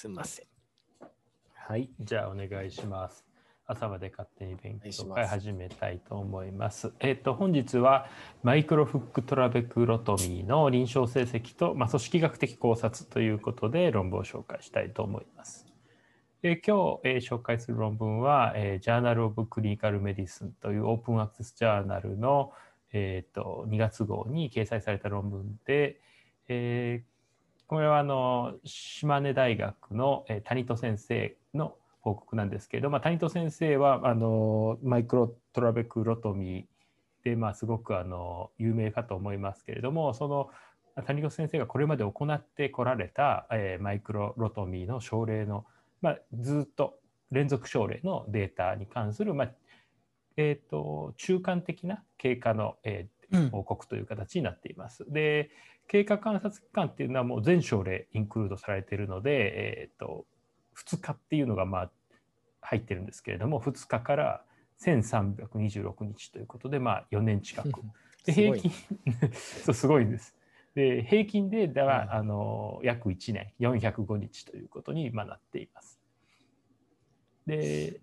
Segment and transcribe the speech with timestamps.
[0.00, 0.46] すみません。
[1.52, 3.26] はい、じゃあお願いします。
[3.66, 6.94] 朝まで勝手に勉強会始めたいと思います。
[7.00, 8.06] えっ、と本日は
[8.42, 15.66] マイクロフックトラベクロトミーの臨床成績と、まあ、組織学的考察ということで論文を紹介したいと思います。
[16.42, 22.54] えー今日、えー紹介する論文は、えー、Journal of Clinical Medicine というオープンアクセスジャーナルの、
[22.94, 26.00] えー、と2月号に掲載された論文で、
[26.48, 27.09] えー
[27.70, 40.50] これはあの島根大学の、え谷戸先生の報告なんですけれど、まあ、谷戸先生はあのマイクロトラベクロトミーで、まあ、すごくあの有名かと思いますけれどもその
[41.06, 45.64] 谷戸先生がこれまで行ってこられた、えーマイクロロトミーの症例の、
[46.02, 46.98] まあ、ずっと
[47.30, 49.50] 連続症例のデータに関する、まあ
[50.36, 53.19] えー、と中間的な経過の、えー
[53.50, 55.04] 報告という形になっています。
[55.08, 55.50] で
[55.88, 60.24] 経過観察期間っていうのはもう全症例インクルードされているので、えー、と
[60.76, 61.90] 2日っていうのがまあ
[62.60, 64.44] 入ってるんですけれども2日から
[64.82, 67.72] 1326日ということでまあ4年近く。
[68.24, 68.70] で平均
[69.64, 70.36] そうすごいんです。
[70.74, 76.00] で平均ででは、うんあの約1年405日ということにまあなっています。
[77.46, 78.00] で、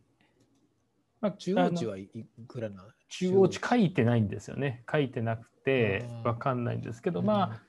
[1.21, 2.09] まあ、中央値はい
[2.47, 4.83] くらなの中央値書いてないんですよね。
[4.91, 7.61] 書いてなくてあーわかんないんですけど、まあ、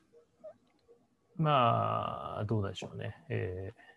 [1.36, 3.16] まあ、どうでしょうね。
[3.28, 3.88] えー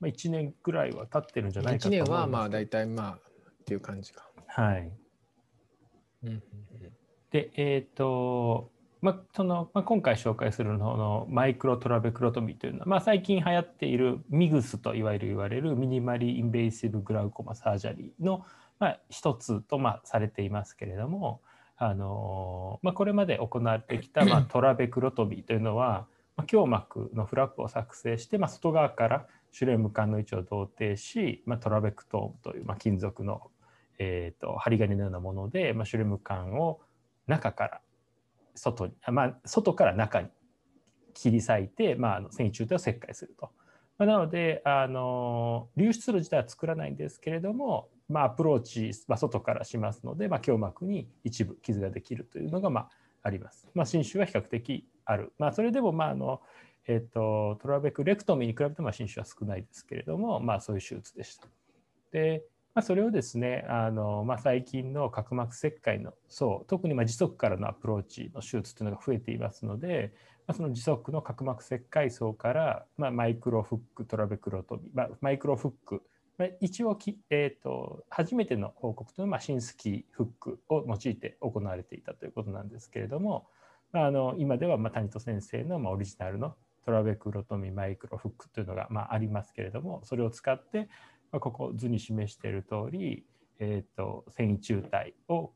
[0.00, 4.30] まあ、1年ぐらいは経ってるんじゃないかと1思います年はまあ大体まあっていう感じか。
[4.46, 4.92] はい。
[6.24, 6.42] うんうん
[7.30, 8.70] で、えっ、と、
[9.00, 18.44] まあ、その、まあ、今回紹介するののマイクロトラベクロトミーというのは、まあ、最近流行っている MIGS といわゆる言われる minimally invasive glaucoma surgery の、
[18.78, 21.40] まあ、一つと、まあ、されていますけれども、
[21.76, 26.06] あのまあ、これまで行われてきた、まあ、 トラベクロトミーというのは、
[26.36, 33.50] まあ、胸膜のフラップを作成して、まあ、外側からシュレーム管の位置を同定し、まあ、トラベクトームという、まあ、金属の、
[33.98, 36.80] えー、と針金のようなもので、まあ、シュレーム管を
[37.26, 37.80] 中から
[38.56, 40.28] 外に、あまあ、外から中に
[41.14, 43.50] 切り裂いて、まあ、繊維中体を切開すると。
[43.98, 52.90] まあ、なのであの流出路自体は作らないんですけれども、まあ、アプローチは外からしますので、まあ、胸膜に一部傷ができるというのが、まあ、
[53.22, 53.68] あります。
[53.74, 55.32] まあ、侵襲は比較的ある。
[55.38, 56.40] まあ、それでも、まああの
[56.90, 61.46] えっとトラベクレクトミーに比べても侵襲は少ないですけれども、まあ、そういう手術でした。
[62.12, 62.42] で、
[62.74, 70.14] まあ、それをですねあの、まあ、最近の角膜切開の層特にまあ時速からのアプローチの手術というのが増えていますので、
[70.46, 76.02] まあ、その時速の角膜切開層から、まあ、マイクロフックトラベクロトミー、まあ、マイクロフック
[76.60, 83.46] 一応き、えー、と初めての報告というのは、まあ、新スキーフックを用いて行われていたということなんですけれども、
[83.92, 86.54] まあ、あの今ではまあ谷戸先生のまあオリジナルの
[86.84, 90.88] トラベクロトミマイクロフックというのがまあありますけれどもそれを使って、
[91.32, 93.24] まあ、ここ図に示している通り、
[93.58, 95.50] えー、と繊維中体を、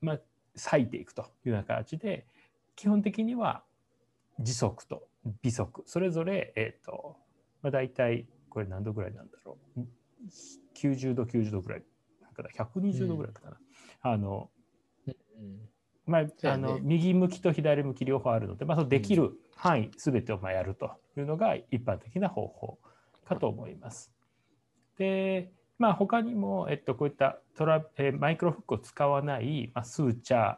[0.00, 0.20] まあ、
[0.54, 2.26] 裂いていくというような形で
[2.76, 3.64] 基本的には
[4.38, 5.08] 時速と
[5.42, 7.16] 微速それぞれ、えーと
[7.62, 9.80] まあ、大体これ何度ぐらいなんだろう。
[10.74, 11.82] 90度90度ぐらい。
[12.22, 14.50] なんかだ120度ぐらいだったかな、あの
[15.06, 15.68] うん
[16.06, 16.32] まあ、ね。
[16.44, 22.78] あの右向きと左向き両方あるので、まあ、そのできる範囲すべてをまあやるというのが一般的な方法
[23.24, 24.12] かと思います。
[24.96, 30.56] で、まあ、他にも、えっと、こういったトラ、えーマイクロフックを使わない、まあ、スーチャー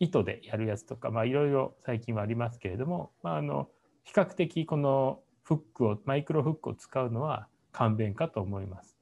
[0.00, 3.68] 糸でやるやつとか、まあ、いろいろ最近はありますけれども、まあ、あの
[4.04, 8.96] 比較的このフックをマイクロフックを使うのは簡便かと思います。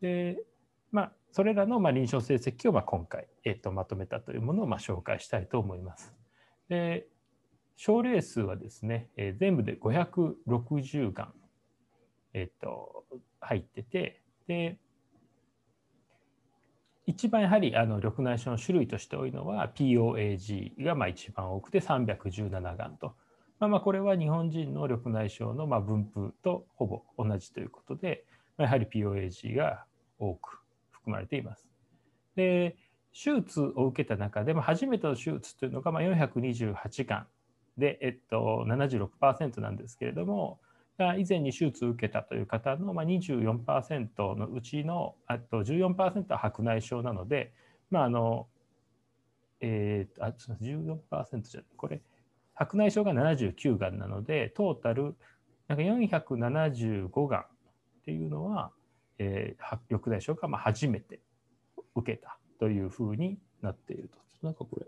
[0.00, 0.38] で、
[0.90, 6.14] まあ、それらのまあ臨床成績をまあ今回、えっとまとめたというものをまあ紹介したいと思います。
[6.70, 7.06] で、
[7.76, 11.34] 症例数はですね、えー全部で560がん、
[12.32, 13.04] えっと
[13.40, 14.78] 入ってて、で、
[17.04, 23.14] 一番やはりあの緑内障の種類として多いのは POAG がまあ一番多くて317がんと。
[23.64, 28.24] まあ、まあこれは日本人の緑内障のまあ分布とほぼ同じということで、
[28.58, 29.84] やはり POAG が
[30.18, 31.66] 多く含まれています。
[32.36, 32.76] で、
[33.12, 37.26] 手術を受けた中で、まあ、初めての手術というのがまあ428がん
[37.78, 40.58] で、えっと、76%なんですけれども、
[40.98, 47.52] 以前に手術を受けたという方のまあ24%のうちのあと14%は白内障なので、
[47.90, 48.46] まああの
[49.60, 52.02] えーあ14%じゃないこれ
[52.54, 55.14] 白内障が79がんなのでトータル
[55.68, 57.44] なんか475がんっ
[58.04, 58.70] ていうのは、
[59.18, 61.20] えー、は緑内障がまあ初めて
[61.94, 64.18] 受けたというふうになっていると。
[64.42, 64.86] なんかこれ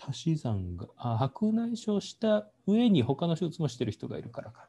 [0.00, 4.68] 足し算があ白内障した上に他の手術もしてる人がいるからか。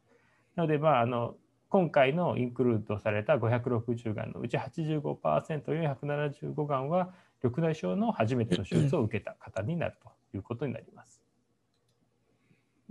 [0.56, 1.36] なので、まあ、あの
[1.70, 7.10] 今回のインクルードされた560がんのうち85%、475がんは
[7.44, 11.23] 緑内障の初めての手術を受けた方になるということになります。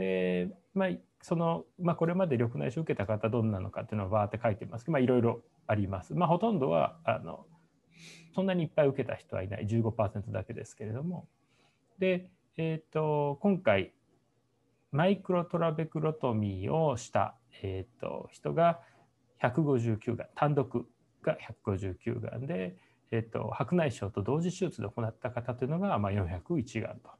[0.02, 0.88] で、まあ、
[1.20, 6.14] その、まあ、これまで緑内障を受けた方どんなのかっていうのをバーって書いてますけど、まあ、いろいろあります。
[6.14, 7.46] まあ、ほとんどはあの
[8.34, 9.66] そんなにいっぱい受けた人はいない。
[9.66, 11.28] 15%だけですけれども。
[11.98, 13.92] で、えーと、今回
[14.90, 18.80] マイクロトラベクロトミーをした、えーと、人が
[19.42, 20.86] 159がん単独
[21.22, 22.76] が159がんで、
[23.10, 27.10] えーと、白内障と同時手術で行った方というのが、まあ、401がんと。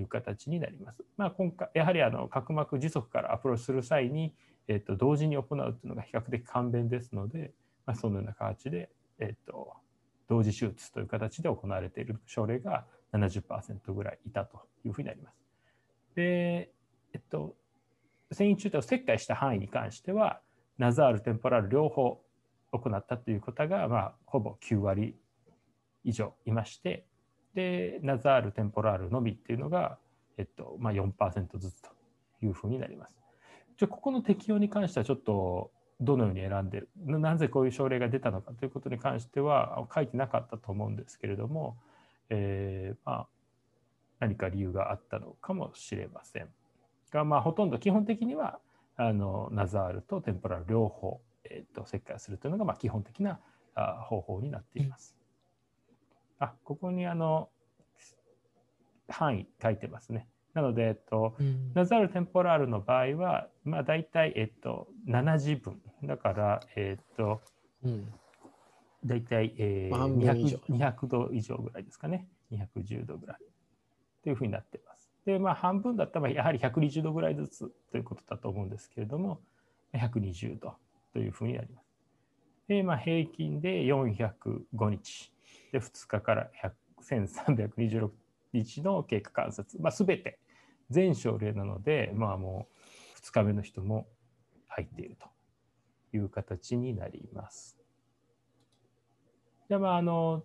[0.00, 1.02] いう形になります。
[1.16, 4.34] まあ、今回やはりあの角膜自足からアプローチする際に、
[4.68, 7.52] えー、と同時に行うというのが比較的簡便ですので、
[7.86, 9.72] まあ、そのような形で、えー、と
[10.28, 15.36] 同時手術という形で行われている症例が70%ぐらいいたというふうになります。
[16.14, 16.70] で、
[17.14, 17.56] えっと、
[18.32, 20.40] 繊維中体を切開した範囲に関しては、
[20.76, 22.20] ナザール、テンポラル両方
[22.72, 25.16] 行ったという方が、まあ、ほぼ9割
[26.04, 27.06] 以上いまして、
[27.58, 29.98] で、ナザール、テンポラールのみっていうのが、
[30.36, 31.90] えっとまあ、4%ずつと
[32.40, 33.16] いうふうになります。
[33.76, 36.88] じゃここの適用に関してはちょっとどのように選んでる？
[36.96, 41.76] なぜこういう症例が出たのかということに関しては書いてなかったと思うんですけれども、
[42.30, 43.28] えー、まあ、
[44.20, 46.46] 何か理由があったのかもしれません
[47.10, 48.60] が、まあ、ほとんど基本的には
[48.96, 53.40] あのナザールとテンポラル両方、えーと、切開するというのがまあ基本的な
[53.74, 55.17] あ方法になっています。
[56.38, 57.48] あここにあの
[59.08, 60.28] 範囲書いてますね。
[60.54, 65.80] なので、えっと、うん、ナザールテンポラールの場合は、まあ、大体、えっと、7次分。
[66.02, 67.40] だから、えっと、
[67.84, 68.12] うん、
[69.04, 72.26] 大体、えー、200, 200度以上ぐらいですかね。
[72.52, 73.38] 210度ぐらい。
[74.22, 75.10] というふうになっています。
[75.24, 79.40] で、まあ、半分だったら、やはり120度ぐらいずつということだと思うんですけれども、
[79.94, 80.74] 120度
[81.12, 81.86] というふうになります。
[82.66, 85.32] で、まあ、平均で405日。
[85.72, 86.50] で、2日から
[87.02, 88.10] 1326
[88.52, 90.38] 日の経過観察、まあ、全て
[90.90, 92.68] 全症例なので、まあ、も
[93.16, 94.06] う2日目の人も
[94.68, 97.78] 入っているという形になります。
[99.68, 100.44] じゃ、まあ、あの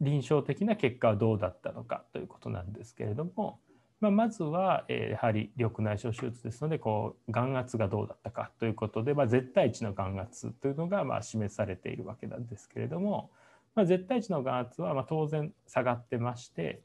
[0.00, 3.60] 臨床的な結果はどうだったのかということなんですけれども、
[4.00, 13.30] まあ、まずは、えやはり緑内障手術ですのでこう眼圧がどうだったかということで、まあ、絶対値の眼圧というのがまあ示されているわけなんですけれども、
[13.74, 16.82] まあ、絶対値の眼圧はまあ当然下がってまして、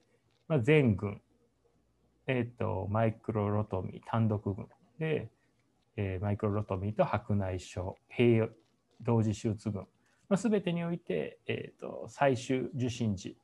[0.48, 1.22] まあ、全群、
[2.28, 4.68] えーと、マイクロロトミー単独群
[5.00, 5.30] で、
[5.98, 8.50] えー、マイクロロトミーと白内障併
[9.02, 9.86] 同時手術群、
[10.30, 13.38] まあ、全てにおいて、えーと、最終受診時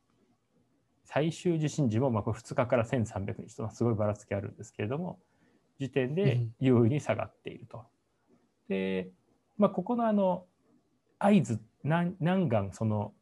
[1.06, 5.20] 最終受診時もまあこれ2日から1300日とすごいばらつきあるんですけれども
[5.80, 7.84] 時点で優位に下がっていると。
[8.70, 9.10] で、
[9.58, 10.46] まあ、ここのあの
[11.20, 13.14] 合図何何眼その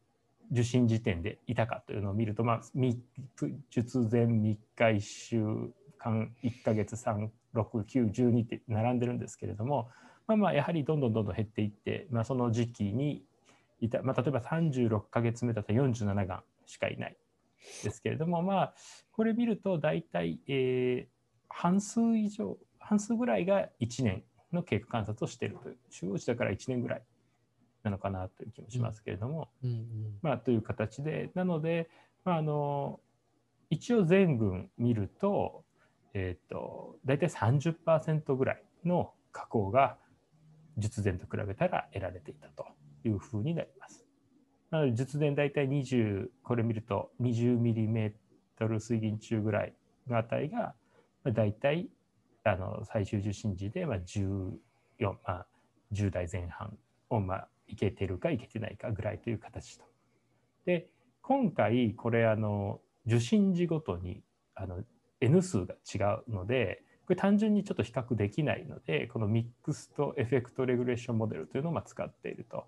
[0.52, 2.60] 受診時点でいたかというのを見ると、まあ、
[3.70, 5.44] 術前3日1週
[5.98, 9.88] 間1か月3 6 9 12って並んでるんですけれども、
[10.26, 13.24] まあ、まあやはりどんどんどんどん減っていって、まあ、その時期に
[13.80, 17.16] いた、まあ、例えば36か月目だと47がんしかいない
[17.82, 18.74] ですけれども、まあ、
[19.12, 27.02] これ見ると大体、えー、半数以上半数ぐらいが1年の経過観察をしているという中央値だから1年ぐらい
[27.82, 29.70] なのかなという気もしますけれども、うん。
[29.70, 29.84] うんうん、
[30.22, 31.88] まあ、という形でなので、
[32.24, 33.00] まあ、あの
[33.70, 35.64] 一応全群見ると,、
[36.14, 39.96] えーと、大体30%ぐらいの加工が
[40.76, 42.66] 術前と比べたら得られていたと
[43.04, 44.04] いうふうになります。
[44.70, 48.12] なので術前大体20これ見ると 20mm
[48.78, 49.74] 水銀中ぐらい
[50.08, 50.74] の値が
[51.24, 51.88] 大体
[52.44, 54.52] あの最終受診時でまあ14、
[55.00, 55.46] まあ、
[55.92, 56.76] 10代前半
[57.10, 59.84] をまあいけてるかいけてないかぐらいという形と。
[60.66, 60.88] で
[61.22, 64.22] 今回これあの受信時ごとに
[64.54, 64.84] あの
[65.20, 65.98] N 数が違
[66.28, 72.66] うのでこれ単純にちょっと比較できないのでこのミックスとエフェクトレグレーションモデルというのをま使っていると。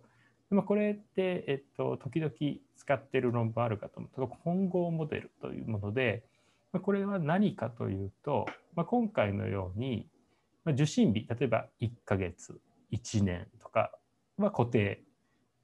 [0.50, 2.32] でこれって、えっと、時々
[2.76, 6.22] 使っている論文あるかと思うと混合モデルというもので
[6.72, 8.46] まこれは何かというと、
[8.76, 10.06] まあ、今回のように
[10.64, 12.60] ま受診日例えば1ヶ月
[12.92, 13.90] 1年とか
[14.38, 15.02] は固定。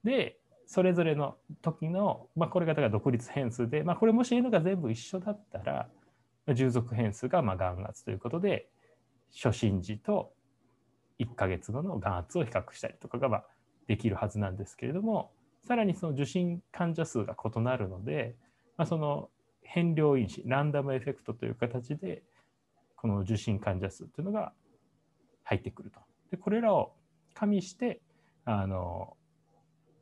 [0.05, 5.89] でそれぞれの時の、まあ、これがだから独立変数で、まあ、これもし N が全部一緒だったら
[6.55, 8.69] 従属変数がまあ眼圧ということで
[9.35, 10.33] 初診時と
[11.19, 13.45] 1ヶ月後の眼圧を比較したりとかがまあ
[13.89, 15.33] できるはずなんですけれども
[15.67, 18.37] さらにその受診患者数が異なるので、
[18.77, 19.29] まあ、その
[19.63, 22.23] 変量因子ランダムエフェクトという形で
[22.97, 24.53] この受診患者数というのが
[25.43, 26.01] 入ってくると。
[26.31, 26.93] でこれらを
[27.35, 28.01] 加味して
[28.45, 29.17] あの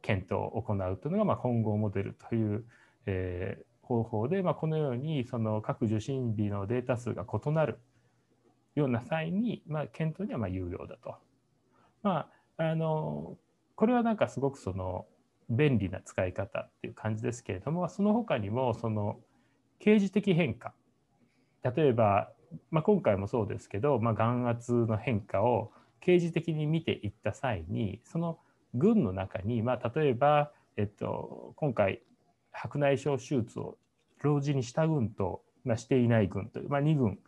[0.02, 2.64] 検討を行うというのが、まあ、混合モデルという、
[3.06, 7.80] えー方法で、まあ、このようにその各受診日のデータ数が異なる
[8.74, 11.16] ような際に、まあ、検討にはまあ有用だと。
[12.02, 12.28] ま
[12.58, 13.38] あ、あの
[13.74, 15.06] これはなんかすごくその
[15.48, 19.18] 便利な使い方っていう感じですけれどもその他にもその
[19.80, 20.74] 刑事的変化
[21.64, 22.30] 例えば、
[22.70, 28.38] まあ、今回もそうですけど、まあ、眼圧の変化を刑事的に見ていった際にその
[28.74, 32.02] 群の中に、まあ、例えば、えっと、今回
[32.52, 33.78] 白内障手術を
[34.22, 37.18] 同時にした群と、まあ、していない群という、まあ、2群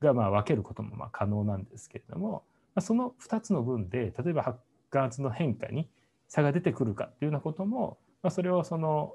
[0.00, 2.44] がまあ分けることもまあ可能なんですけれども、
[2.74, 4.56] まあ、その2つの群で例えば
[4.90, 5.88] 眼圧の変化に
[6.28, 9.14] 差が出てくるかっていうようなことも、まあ、それをその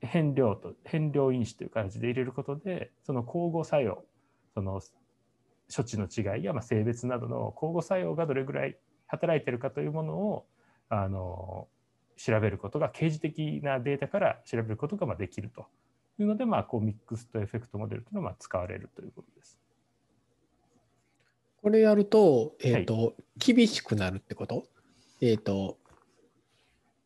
[0.00, 4.04] 変量と変量因子という形で入れることでその交互作用
[4.54, 4.80] その
[5.74, 10.46] 処置の違いやまあ性別などの交互作用がどれぐらい働いてるかというものを
[10.88, 11.68] あの
[12.16, 15.66] 調べることが刑事的なデータから調べることがまあできると
[16.18, 19.58] いうので、まあ、こうミックスとエフェクトモデルというのはまあ使われるということです。
[21.62, 24.64] これやると、えっ、と、厳しくなるってこと？
[25.22, 25.78] えっ、と、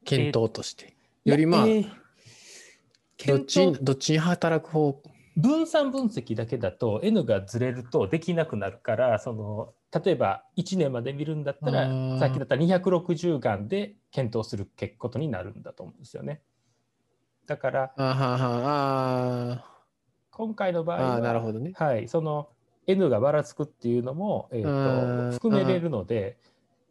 [0.04, 0.96] 検討として。
[1.24, 1.90] よりまあ、えー
[3.26, 5.02] どっちどっちに働く方
[5.38, 9.72] 分散分析だけだと N がずれるとできなくなるからその
[10.04, 14.68] 例えば1年まで見るんだったあらーさっきだったら260眼で検討する
[14.98, 16.40] ことになるんだと思うんですよね。
[17.46, 18.38] だからあはは
[19.52, 19.64] あ
[20.32, 21.72] 今回の場合なるほどね。
[21.76, 22.48] はい、その
[22.88, 26.36] N がばらつくっていうのも、えうー、んと含めれるので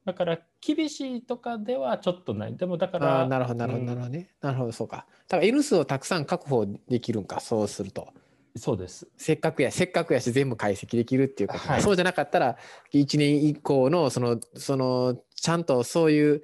[0.05, 4.29] だから厳しいとかではちょっとないでもだからなるほど、なるほど、なるほどね。
[4.41, 5.05] なるほど、そうか。
[5.27, 8.07] だから N 数をたくさん確保できるんか、そうすると。
[8.57, 9.07] そうです。
[9.17, 11.81] せっかくや、せっかくやし全部解析できるっていうこと、はい。
[11.81, 12.57] そうじゃなかったら、
[12.93, 16.41] 1年以降の、その、その、ちゃんとそういう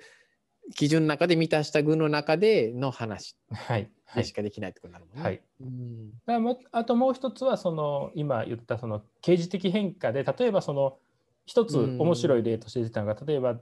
[0.76, 3.90] 基準の中で満たした群の中での話はい。
[4.06, 4.24] はい。
[4.24, 5.24] でしかできないってことになるもんね。
[5.24, 5.42] はい。
[5.62, 6.10] うん。
[6.12, 10.98] だからもあともう一つはその今言ったその刑事的変化で例えばその
[11.46, 12.00] 一つうん。
[12.00, 13.60] 面白い例として出たのが例えば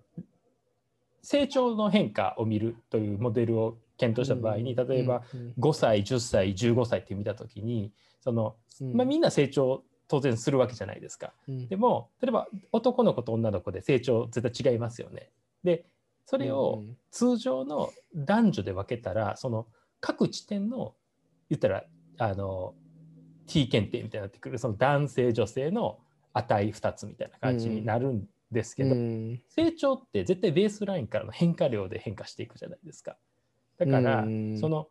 [1.23, 5.53] 成長の変化を見るというモデルを検討した場合に例えば、うん。
[5.59, 8.93] 5歳10歳15歳って見た時にその、うん。
[8.95, 11.33] まあ、みんな成長当然するわけじゃないですか。
[11.47, 11.67] うん。
[11.67, 15.29] でも例えば男の子と女の子で成長絶対違いますよね。
[15.63, 15.85] で
[16.25, 19.67] それをうん通常の男女で分けたらその
[19.99, 20.95] 各地点の
[21.49, 21.83] 言ったら
[22.17, 22.73] あの
[23.47, 25.99] T 検定みたいになってくるその男性女性の
[26.33, 29.41] 値2つみたいな感じになるんですけど、うん。
[29.49, 33.17] 成長って絶対ベースラインからの変化量で変化していくじゃないですか。
[33.85, 34.57] だから、うん。
[34.59, 34.87] その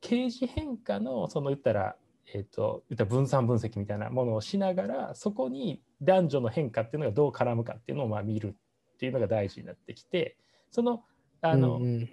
[0.00, 1.96] 刑事変化のその言ったら、
[2.32, 8.48] えー、と言ったら分散分析みたいなものをしながらそこに男女の変化っていうのがどう絡むかっていうのをまあ見る
[8.94, 10.36] っていうのが大事になってきて
[10.70, 11.04] その
[11.40, 12.08] あの、うんうん。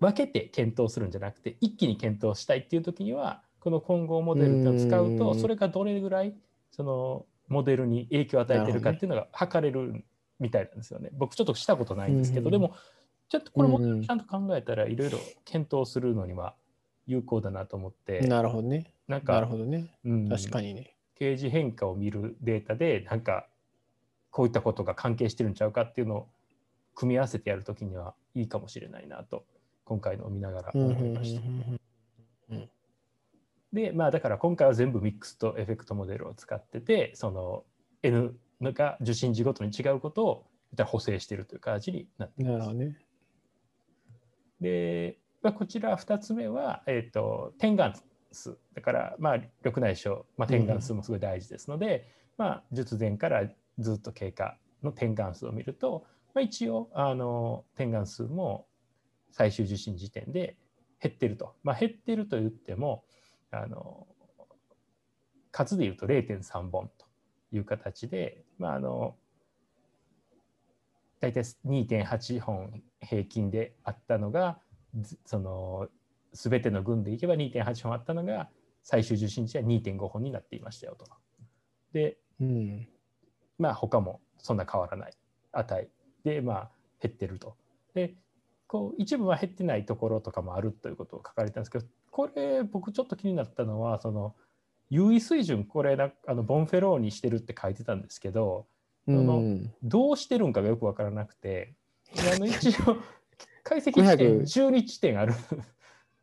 [0.00, 5.40] 分けて検討するんじゃなくて一気に検討したいっていう時にはこの混合モデルっていうのを使うとうん。
[5.40, 6.34] それがどれぐらい
[6.70, 10.04] そのモデルに影響を与えてるかっていうのが測れる
[10.38, 11.10] みたいなんですよね。
[11.12, 12.52] 僕ちょっとしたことないんですけど、うん。
[12.52, 12.74] でも
[13.28, 16.54] ちょっとこれもうんちゃんと考えたらいろいろ検討するのには
[17.06, 18.92] 有効だなと思って、なるほどね。
[19.06, 19.98] なんなるか、ほどね。
[20.04, 20.94] うん確かにね。
[21.14, 23.48] 刑事変化を見るデータでなんか
[24.30, 26.28] こういったことが関係してるんちゃうかっていうのを
[26.94, 29.44] 組み合わせてやるときにはいいかもしれないなと
[29.84, 31.42] 今回のを見ながら思いました。
[33.72, 37.64] でまあだから今回は全部ミックスとエフェクトモデルを使っててその
[38.02, 40.46] N が受信時ごとに違うことを
[40.86, 42.68] 補正しているという形になっていますなるほ。
[42.70, 42.96] どね。
[44.60, 47.94] で、まあ、こちら2つ目は、えー、と点眼
[48.32, 53.48] 数だからまあ緑内障、まあ、点眼数もすごい大事ですので、まあ、術前から
[53.78, 58.66] ずっと経過の点眼数を見ると、まあ、一応あの点眼数も
[59.30, 60.56] 最終受診時点で
[61.00, 63.04] 減ってると、まあ、減ってると言っても
[63.50, 64.06] あの
[65.50, 67.06] 数で言うと0.3本と
[67.52, 69.16] いう形で、まあ、あの
[71.20, 74.58] 大体2.8本平均であったのが
[75.00, 75.88] ずその
[76.32, 78.48] 全ての群でいけば2.8本あったのが
[78.82, 81.06] 最終受診時は2.5本になっていましたよと。
[81.92, 82.88] でうん。
[83.58, 85.12] まあ他もそんな変わらない
[85.52, 85.88] 値
[86.24, 86.70] でまあ
[87.02, 87.56] 減ってると。
[87.94, 88.14] で
[88.66, 94.34] こう一部は減ってないところとかもあるということを書かれてたんですけどこれ僕ちょっと気になったのはその
[94.90, 98.66] 優位水準これなあのボンフェローにしてるって書いてたんですけど
[99.16, 99.72] うのん。
[99.82, 101.74] どうしてるんかがよくわからなくて
[102.34, 102.96] あの 一応
[103.62, 105.36] 解析地点500 12地点あるん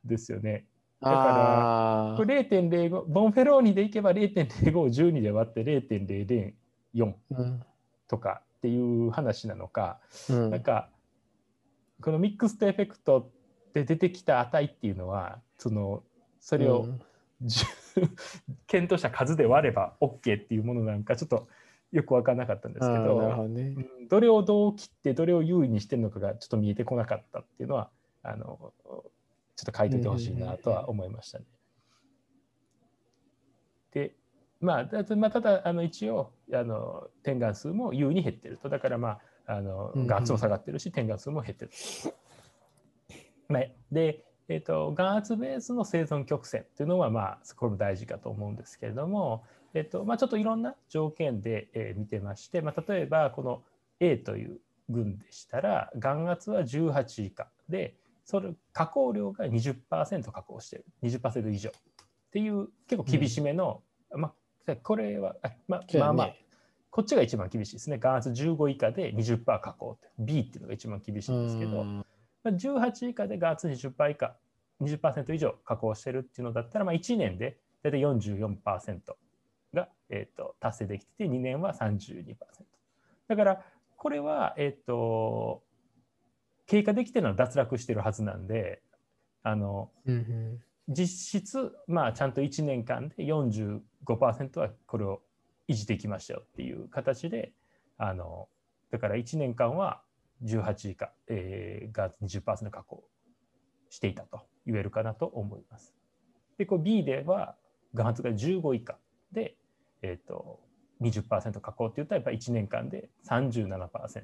[0.05, 0.65] ですよね。
[1.01, 7.63] だからああこれ0.05ボンフェローニでいけば0.05を12で割って0.004うん。
[8.07, 9.99] とかっていう話なのか、
[10.29, 10.51] うん。
[10.51, 10.89] なんか
[12.01, 13.31] このミックストエフェクト
[13.73, 16.03] で出てきた値っていうのはその
[16.39, 17.01] それをうん。
[17.43, 17.65] 10
[18.67, 21.47] 検討した数で割れば OK っていうものなんかちょっと
[21.95, 23.73] よく分からなかったんですけどどね。
[23.77, 27.89] うんどれをどう切ってどれを優位にしてるのかがちょっと見えてこなかったっていうのは
[28.21, 28.73] あの
[29.55, 31.45] ちょっと書いておいてほしいなとは思いましたね。
[33.93, 34.13] で
[34.59, 41.71] まあ、だまあ、ただあの一応あの点眼数も優位に減ってるとだからまああの眼圧も下がってるし点眼数も減ってる。
[43.47, 49.43] まあで、えー、と眼圧ベースの生存曲線っていうのはまあこれも大事かと思うんですけれども、
[49.75, 53.61] えーとまあ、ちょっといろんな条件で、えー見てまして、まあ、例えばこの
[53.99, 60.85] A という群でしたら眼圧は18以下でそれ加工量が20%加工してる。
[61.03, 61.69] 20%以上。
[61.69, 61.73] っ
[62.31, 63.81] ていう結構厳しめの、
[64.15, 64.33] ま
[64.67, 66.07] あこれはあまそうやね。
[66.07, 66.35] まあまあ
[66.89, 67.97] こっちが一番厳しいですね。
[67.97, 70.07] 眼圧15以下で20%加工って。
[70.17, 71.97] B っていうのが一番厳しいんですけど、うん。
[71.97, 72.05] ま
[72.45, 74.35] あ、18以下で眼圧20%以下
[74.81, 78.99] 20%以上加工してるっていうのだったら、まあ、1年で大体44%
[79.75, 82.35] が、えー、と達成できてて2年は32%
[83.27, 83.61] だから
[83.97, 85.61] これは、えー、と
[86.65, 88.81] 経過できてるのは脱落してるはずなんで
[89.43, 95.21] あのうん実質、まあ、ちゃんと1年間で45%はこれを
[95.67, 97.53] 維持できましたよっていう形で
[97.97, 98.47] あの
[98.91, 100.01] だから1年間は
[100.43, 103.03] 18以下、えーが20%加工
[103.89, 105.95] していたと言えるかなと思います。
[106.57, 107.55] でこう B では
[107.93, 108.97] 眼圧が15以下
[109.31, 109.55] で、
[110.05, 110.59] えー、と
[111.01, 114.23] 20%加工って言ったらやっぱり1年間で37%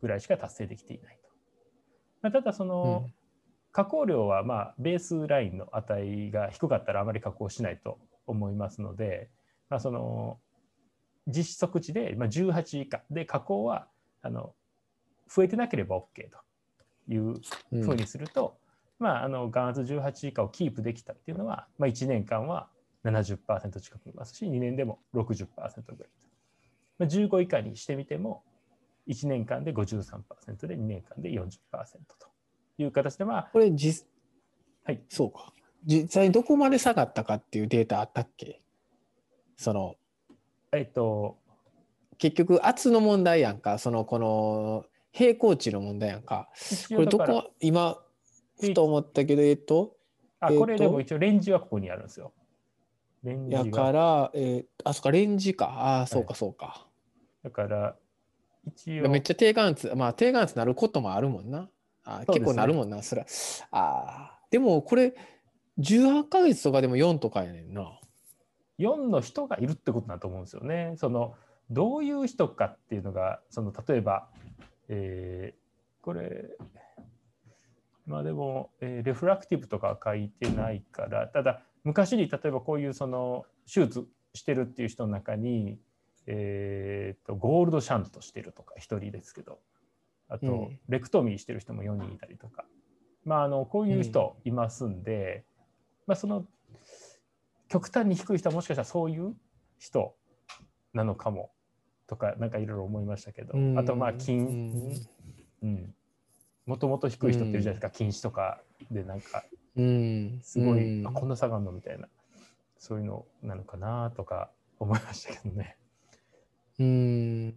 [0.00, 1.28] ぐらいしか達成できていないと。
[2.22, 3.14] まあ、ただその、うん
[3.72, 9.30] 加工量はまあベースラインの値が低かったらあまり加工しないと思いますので、
[9.70, 10.38] まあ、その
[11.26, 13.88] 実測値でまあ18以下で加工は
[14.20, 14.54] あの
[15.26, 17.40] 増えてなければ OK という
[17.72, 18.58] うんふうにすると、
[18.98, 22.68] まあ、あの眼圧18以下をキープできたっていうのは、まあ、1年間は
[23.04, 26.08] 70%近くいますし2年でも60%ぐらい、
[26.98, 28.42] まあ、15以下にしてみても
[29.08, 31.48] 1年間で53%で2年間で40%
[32.18, 32.28] と
[32.78, 34.06] いう形でまあこれ実、
[34.84, 35.52] はいそうか。
[35.84, 38.60] 実際にどこまで下がったかっていうデータあったっけ？
[39.56, 39.96] その、
[40.70, 41.38] えっと
[42.18, 43.78] 結局圧の問題やんか。
[43.78, 46.48] その、この平行値の問題やんか。
[46.54, 47.98] 一これどこ、今、
[48.60, 49.96] ふと思ったけど、えっと、
[50.38, 52.32] あこれでも一応レンジはここにあるんですよ。
[53.22, 55.66] レンジやがから、えーあ、そっか、レンジか。
[55.66, 56.86] ああ、そうか、そうか。
[57.42, 57.96] だから
[58.66, 61.68] 一応めっちゃ低眼圧、まあ低眼圧なることもあるもんな。
[62.04, 63.26] あそうですね結構なるもんな、それは。
[63.70, 65.14] ああ、でもこれ、
[65.78, 67.98] 18ヶ月とかでも4とかやねんな。
[68.78, 70.94] 4の人がいるってことだと思うんですよね。
[70.96, 71.34] その
[71.70, 74.28] どういう人かっていうのがその例えば、
[74.88, 75.62] えー
[76.02, 76.50] これ
[78.06, 85.78] まあでも、えーレフラクティブとかは書いてないからただ昔に例えばこういうその手術してるっていう人の中に、
[86.26, 89.58] えーとゴールドシャントしてるとか1人ですけど。
[90.32, 92.64] あと、うんレクトミーしてる人も4人いたりとか、
[93.24, 95.44] まあ、あのこういう人いますんで、
[96.06, 96.46] まあ、その
[97.68, 99.34] 極端に低い人はもしかしたらそういう
[99.78, 100.14] 人
[100.94, 101.50] なのかも
[102.06, 103.78] とかなんかいろいろ思いましたけど、うん。
[103.78, 105.06] あとまあう禁ん。
[105.62, 105.94] うん。
[106.64, 109.44] もともと低い人っているじゃないですか、禁止とかでなんか
[109.76, 110.40] うん。
[110.42, 112.08] すごい、うんあこんな下がるのみたいな
[112.78, 115.76] そういうのなのかなとか思いましたけどね。
[116.78, 117.54] うん。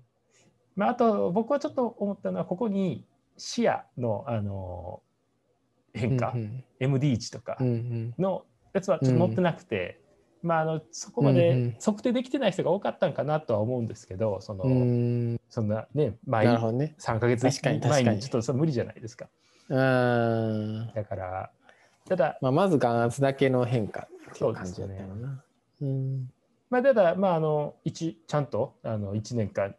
[0.75, 3.05] まあ、あと僕はちょっと思ったのはここに
[3.37, 5.01] 視野のあの
[5.93, 10.01] 変化、うん MD 値とかうんうんのやつはちょっと載ってなくて、
[10.43, 15.39] まあ、あのそこまうんうでん測定できてない人が多かったんかなとは思うんですけどその、うん。
[15.49, 16.95] そんなね毎なね。
[16.99, 19.29] 3ヶ月確かに確かに前にちょっとそれ無理じゃないですか。
[19.69, 20.91] うん。
[20.93, 21.49] だから
[22.07, 25.43] ただまあ、まず眼圧だけの変化っていう感じだったよな。
[25.81, 26.31] うん。
[26.69, 29.75] まあ、ただ、まあ、あの一ちゃんとあの1年間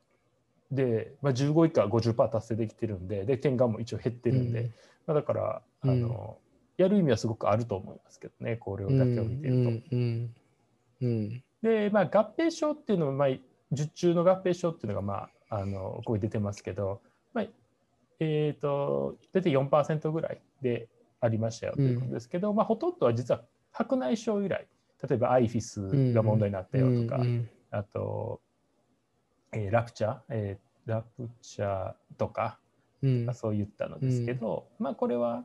[0.71, 4.71] で、まあ、15以下50%達成できてるんでで点眼も一応減ってるんで、
[5.07, 6.39] まあ、だからあの、
[6.77, 9.59] やる意味はすごくあると思いますけどねこれだけを見てると。
[9.61, 10.35] うんうん
[11.03, 13.29] うんで、まあ、合併症っていうのも、まあ、
[13.73, 17.01] 術中の合併症っていうのが、まあ、あのここに出てますけど、
[17.33, 17.45] まあ
[18.21, 20.89] えー、と大体4%ぐらいで
[21.27, 24.67] ありましたよということですけど、まあ、ほとんどは実は白内障由来
[25.09, 28.41] 例えばアイフィスが問題になったよとか、うんあと、
[29.53, 32.59] えーラプチャー、えーラプチャーとか、
[33.03, 33.27] うん。
[33.27, 35.45] まあ、そういったのですけど、まあこれは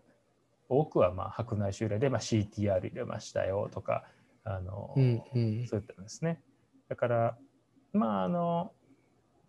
[0.70, 4.04] 多くはまあ白内障由来で、まあ、CTR 入れましたよとか
[4.44, 5.67] あの、うんうん。
[5.67, 6.39] そういったのですね。
[6.88, 7.38] だから
[7.94, 8.72] まああの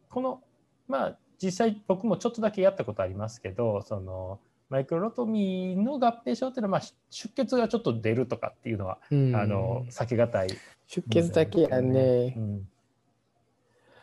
[0.09, 0.42] この、
[0.88, 4.38] まあ実際僕もちょっとだけやったことありますけどその
[4.72, 9.37] マイクロロトミーの合併症っていうのは、まあ、出血がちょっと出るとかっていうのは、うん。
[9.37, 10.48] あの避けがたい、
[10.87, 12.32] 出血だけやね。
[12.35, 12.68] うん。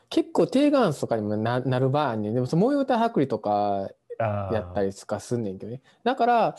[0.09, 2.29] 結構低眼圧とかにもななる場合ね。
[2.29, 5.81] んでもその模様体剥離とかやったりとかすんねんけどね。
[6.03, 6.55] だから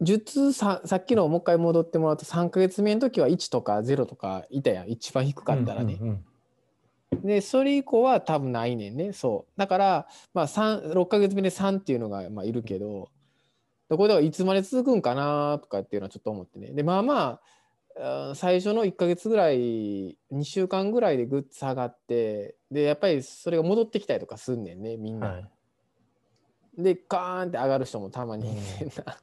[0.00, 4.88] 術ささっきのもう一回戻ってもらうと3ヶ月目の時は1とか0とかいたやん。
[4.88, 6.24] 一番低かったらね、うんうん
[7.22, 9.12] でそれ以降は多分ないねんね。
[9.12, 9.58] そう。
[9.58, 13.10] だからまあ3 6ヶ月目で3っていうのがまあいるけど
[13.88, 16.72] これだからいつまで続くんかなとかっていうのはちょっと思ってね。
[16.72, 17.40] でまあま
[17.98, 25.50] あ最初の1ヶ月ぐらい2週間ぐらいでぐっと下がってでやっぱりそれが戻ってきたりとかすんねんねみんな、はい。
[26.76, 28.64] でカーンって上がる人もたまにいんねん。
[28.96, 29.16] な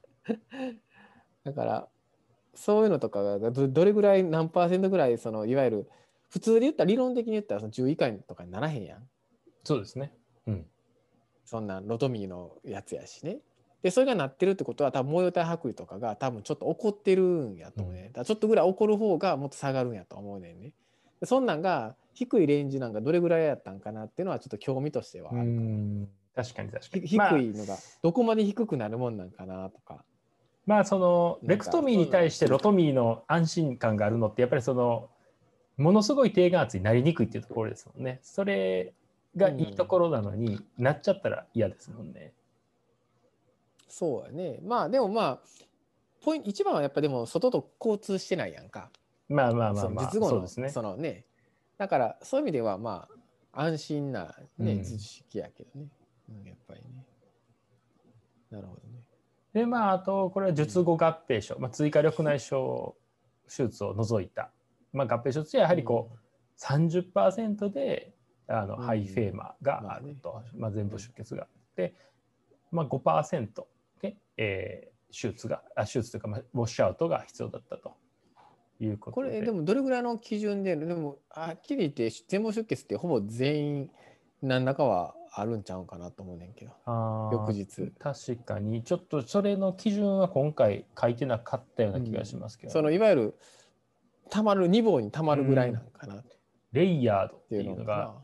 [1.51, 1.87] だから
[2.55, 5.89] そういうのとかがどどれぐらい何パーセントぐらいそのいわゆる
[6.29, 9.07] 普通で言ったら理論的に言ったらその10以下とかにならへんやん。
[9.63, 10.13] そうですね。
[10.47, 10.65] うん。
[11.45, 13.39] そんなロトミーのやつやしね
[13.83, 20.71] でそれがなってるってことは多分模様体剥離とかが多分ちょっと起こってるんやと思うね、だからちょっとぐらい起こる方がもっと下がるんやと思うねんね。
[21.19, 26.09] でそんなんが低いレンジなんかどれぐらいやったんかなっていうのはちょっと興味としてはあうる、ん。
[26.35, 27.07] 確かに確かに。
[27.07, 30.03] ひ低まあいのがどこまで低くなるもんなんかなとか。
[30.65, 35.09] まあそのレクトミーに対してロトミーの安心感があるのってやっぱりその
[35.75, 38.19] ものすごい低眼圧になりにくいっていうところですもんね。
[38.21, 38.93] それ
[39.35, 42.31] がいいところなのに、なっちゃったら嫌ですもんね。
[43.93, 44.59] そうやね。
[44.63, 45.39] まあでもまあ
[46.23, 48.89] ポイント一番はやっぱでも外と交通してないやんか。
[49.29, 50.69] まあまあまそあまあの術後のそうですね。
[50.69, 51.25] そのね。
[51.77, 53.07] だからそういう意味ではま
[53.51, 54.83] あ安心なね、うん。
[54.83, 55.87] 図式やけどね、
[56.27, 57.05] うん、やっぱりね。
[58.49, 59.03] なるほどね。
[59.53, 62.93] でまああとこれは術後合併症、まあ、追加緑内障
[63.47, 64.49] 手術を除いた、
[64.91, 66.17] まあ、合併症としてはやはりこう
[66.59, 68.11] 30%で
[68.47, 68.81] あのうん。
[68.81, 71.93] ハイフェーマーがあると、まあ、全部出血があって、
[72.71, 73.72] まあ、5%で、
[74.37, 77.95] えー手術があ手術というか、まあ、ウォッシュアウトが必要だったと
[78.79, 79.29] いうことで。
[79.29, 83.91] これでもどれぐらいの基準ででもはっきり言って全盲出血ってほぼ全員
[84.41, 86.71] 何らかはあるんちゃうんかなと思うねんけど。
[87.31, 87.91] 翌日。
[87.99, 88.81] 確かに。
[88.81, 93.35] ちょっとそれの基準は今回書いてなかったような気がしますけど、そのいわゆる
[94.31, 96.15] たまる2棒にたまるぐらいなんかな。
[96.15, 96.23] っ
[96.71, 98.15] レイヤードってていうのが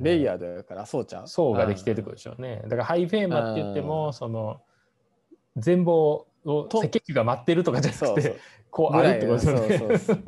[0.00, 1.28] レイヤードやからそうちゃう？
[1.28, 2.62] 層ができてるってことでしょうね。
[2.62, 4.62] だからハイフェーマって言っても、その
[5.56, 8.36] 全貌をと赤血球が待ってるとかじゃなくて、
[8.70, 10.24] こうあるってことですよね。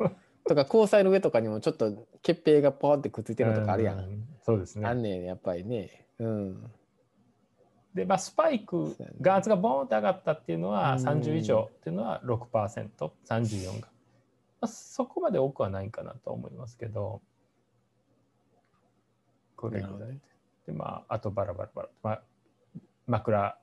[0.47, 4.87] とか交際の上とかにもちょっと血平がポーってくっついてるのとかあるやん、うんそうですね。
[4.87, 6.05] あんねんやっぱりね。
[6.19, 6.71] うん。
[7.93, 11.05] で、まあ、スパイクそうやね、眼圧がボーンって上がったっていうのは、うん。
[11.05, 13.87] 30以上っていうのは6%、34が。
[14.61, 17.21] まあ、そこまで多くはないかなと思いますけど、
[19.57, 20.17] これぐらい
[20.65, 22.21] で、まあ、あとバラバラバラ、まあ、
[23.05, 23.57] 枕、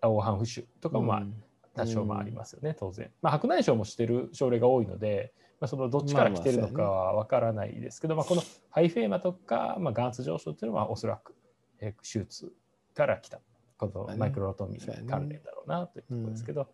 [0.00, 1.42] 黄斑浮腫とかも、まあ、うん。
[1.74, 3.10] 多少まあありますよね、当然。
[3.22, 11.34] まあ、白内障もしてる症例が多いので、まあ、そのどっちから来てるのかは分からないですけど、まあこのハイフェーマとか、まあ、眼圧上昇っていうのはおそらく、
[11.80, 12.52] えー手術
[12.94, 13.40] から来た
[13.76, 16.68] このマイクロロトミー関連だろうなというところですけど、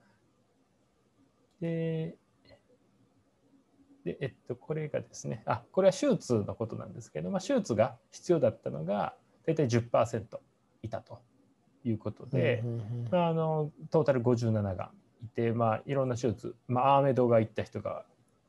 [1.60, 2.16] で
[4.04, 9.14] で、えっと、これがですね、あこれは手術のことなんですけど、まあ、手術が必要だったのが
[9.46, 10.24] 大体10%
[10.82, 11.20] いたと
[11.84, 14.90] いうことで、うんあ、あのトータル57が
[15.22, 18.04] いて、まあ、いろんな手術、まあ、アーメドが行った人が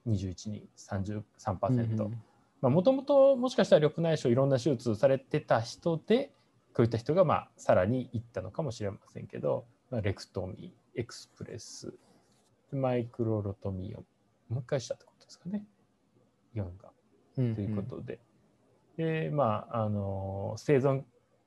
[0.08, 2.10] 21人33%
[2.62, 6.32] もともともしかしたら緑内障いろんな手術されてた人で
[6.74, 11.94] こういった人がまあさらに行ったのかもしれませんけど、まあ、レクトミーエクスプレス
[12.72, 14.04] マイクロロトミーを
[14.50, 15.64] もう一回したってことですかね。
[16.56, 16.92] 4が。
[17.38, 17.56] うん。
[17.56, 18.20] ということで、
[18.98, 21.04] でまああの生存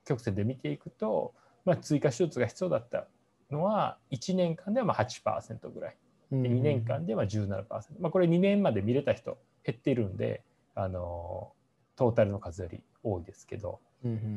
[0.06, 1.34] 曲線で見ていくと、
[1.68, 3.06] まあ、追加手術が必要だった
[3.50, 5.96] のは1年間ではまあ8%ぐらい。
[6.32, 6.42] うん。
[6.42, 7.64] で2年間では17%、
[8.00, 10.42] まあ、これ2年まで見れた人減っているんで
[10.74, 11.52] あの
[11.96, 13.80] トータルの数より多いですけど、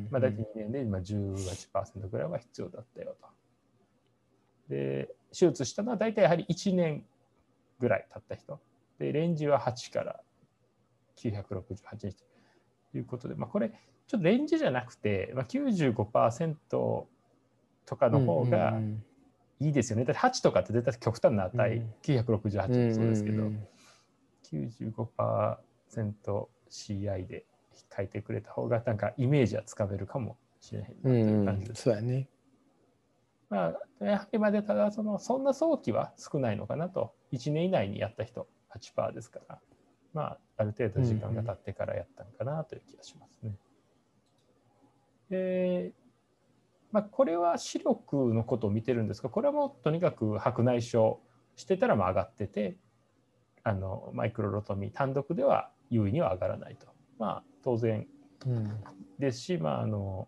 [0.10, 3.28] まあ、大体2年で今18%ぐらいは必要だったよと。
[4.70, 7.04] で手術したのは大体やはり1年
[7.80, 8.60] ぐらい経った人。
[9.00, 10.22] でレンジは8から
[11.18, 12.16] 968日
[12.92, 13.70] ということで、まあ、これ
[14.08, 16.56] ちょっとレンジじゃなくて、まあ、95%
[17.92, 19.04] とかの方がうん
[19.60, 20.06] いいですよね。
[20.06, 21.94] だって8とかって絶対極端な値、うん。
[22.02, 23.68] 968もそうですけど、んん
[24.52, 27.46] 95% CI で
[27.96, 31.46] 書いてくれた方がなんかイメージはつかめるかもしれへんなとうんいううん。
[31.46, 31.84] 感じです。
[31.84, 32.28] そうやね。
[33.50, 37.14] まあ、やはりまでただそのそんな早期は少ないのかなと。
[37.34, 39.60] 1年以内にやった人8%ですから、
[40.14, 43.54] まあ、ある程度時間が経ってからやったのかなという気がしますね。
[45.30, 46.01] えー
[46.92, 51.16] まあ、これは視力のことを見てるんですがこれはもうとにかく白内障
[51.56, 52.78] してたらまあ上がってて
[53.64, 56.88] あのマイクロロトミー単独では優位には上がらないと。
[57.20, 58.08] まあ当然
[58.46, 58.84] うん
[59.20, 60.28] ですし、まあ、あの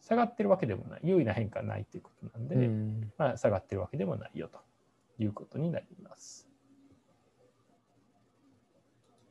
[0.00, 1.00] 下がってるわけでもない。
[1.04, 3.12] 優位な変化はないということなんで、うん。
[3.16, 4.58] まあ、下がってるわけでもないよと
[5.22, 6.48] いうことになります。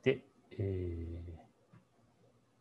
[0.04, 1.38] で、えー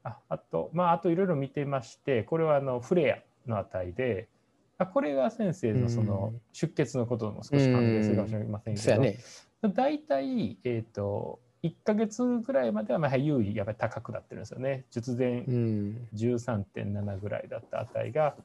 [0.03, 4.29] ああと、まあ、あといろいろ見てまして、これはあのフレアの値で、
[4.79, 9.19] あこれが先生のそのうん出血のことも少し関係するかもしれませんけど、ね。
[9.75, 14.85] 大体、えー、と1ヶ月ぐらいまではまあ優位やっぱり高くなってるんですよね。
[14.91, 16.09] 術前うん。
[16.15, 18.37] 13.7ぐらいだった値が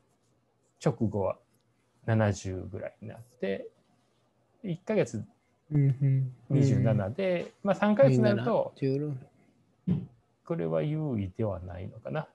[0.84, 1.38] 直後は
[2.08, 3.68] 70ぐらいになって
[4.64, 5.24] 1ヶ月
[5.72, 9.14] うん27で、まあ、3ヶ月になると16
[10.46, 12.28] これは優位ではないのかな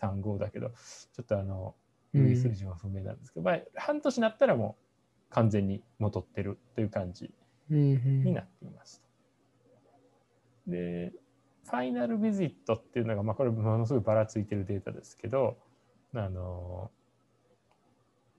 [0.00, 1.74] 0.0035だけどちょっとあの
[2.12, 4.76] 優位数字は不明なんですけど、まあ、半年になったらも
[5.30, 7.30] う完全に戻ってるという感じ
[7.68, 9.02] になっています。
[10.66, 11.12] で、
[11.64, 15.58] ファイナルビジットっていうのが、まあ、これものすごいばらついてるデータですけど、
[16.14, 16.90] あの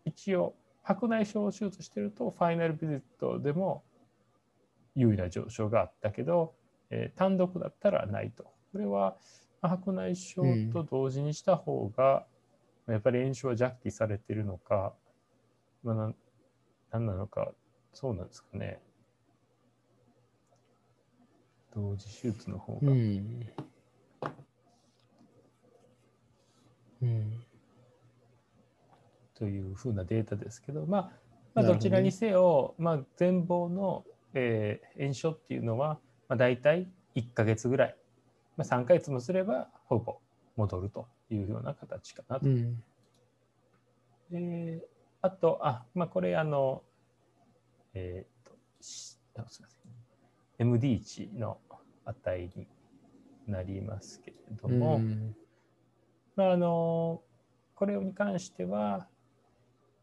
[0.05, 3.83] 一応、白内障を手術してると、ファイナルビジットでも
[4.95, 6.55] 優位な上昇があったけど、
[6.91, 8.43] えー単独だったらないと。
[8.71, 12.25] これは、まあ白内障と同時にした方が、
[12.88, 14.93] やっぱり炎症は弱気されているのか、
[15.84, 16.13] まあ、
[16.91, 17.51] 何なのか、
[17.93, 18.80] そうなんですかね。
[21.73, 23.45] 同時手術の方が、うん。
[27.01, 27.43] うん。
[29.36, 31.12] というふうなデータですけど、まあ、
[31.54, 35.99] まあ、どちらにせよ、まあ、全貌の、えー炎症っていうのは、
[36.30, 37.95] まあ、大体1ヶ月ぐらい、
[38.57, 40.17] まあ、3ヶ月もすればほぼ
[40.55, 42.45] 戻るというような形かなと。
[42.47, 42.83] うん。
[44.31, 44.81] で
[45.21, 46.83] あと、あ、まあ、これ、あの、
[47.93, 49.65] えーっと、すみません。
[50.57, 51.57] MD 値の
[52.05, 52.67] 値に
[53.47, 55.35] なりますけれども、うん
[56.35, 57.21] まあ、あの
[57.75, 59.07] これに関しては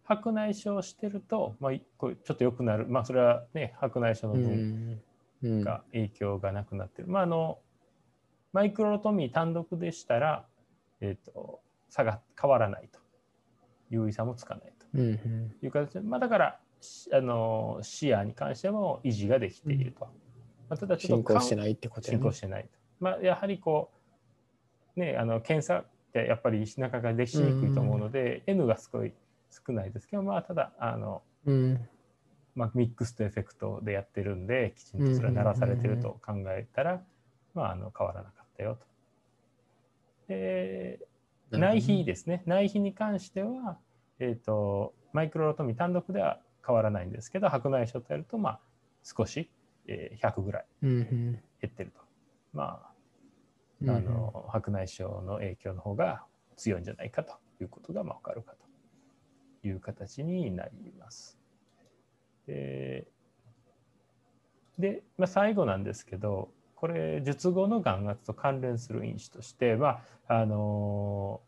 [0.04, 5.00] 白内障をしてると、まあ、いこれちょっと良くなる、まあ、それはね白内障の分
[5.42, 5.60] うん。
[5.60, 7.58] が影響がなくなってる、まあ、あの
[8.52, 10.46] マイクロロトミー単独でしたら、
[11.00, 12.98] えー、と差が変わらないと
[13.90, 15.54] 優位差もつかないとうんうん。
[15.62, 20.06] いう形で、まあ、だからしあの視野に関しても維持ができていると、
[20.68, 22.68] まあ、ただちょっと進行してないってことやね進行してないと。
[23.00, 23.90] まあ、やはりこ
[24.96, 29.12] う、ね、あの検査ってやっぱりなかなかできしにくいと思うので、N がすごい
[29.50, 31.88] 少ないですけど、まあ、ただあの、うん。
[32.54, 37.02] まあ、ミックスとエフェクトでやってるんで、きちんとそれは鳴らされてると考えたら、
[37.54, 38.87] まあ、あの変わらなかったよと。
[40.29, 41.01] で
[41.51, 42.42] 内皮ですね。
[42.46, 43.79] 内皮に関しては、
[44.18, 48.61] えー、とマイクロロトミー単独では変わらないんですけど、白内障とやると、まあ、
[49.03, 49.51] 少し、
[49.87, 50.66] えー100ぐらい。
[50.81, 52.01] 減ってると。
[52.53, 52.88] ま
[53.85, 56.25] あ、あの白内障の影響の方が
[56.57, 58.55] 強いんじゃないかということがまあ分かるか
[59.62, 61.38] という形になります。
[62.46, 63.07] で、
[64.79, 66.51] でまあ、最後なんですけど、
[66.83, 71.40] これ、術後の眼圧と関連する因子としては、あの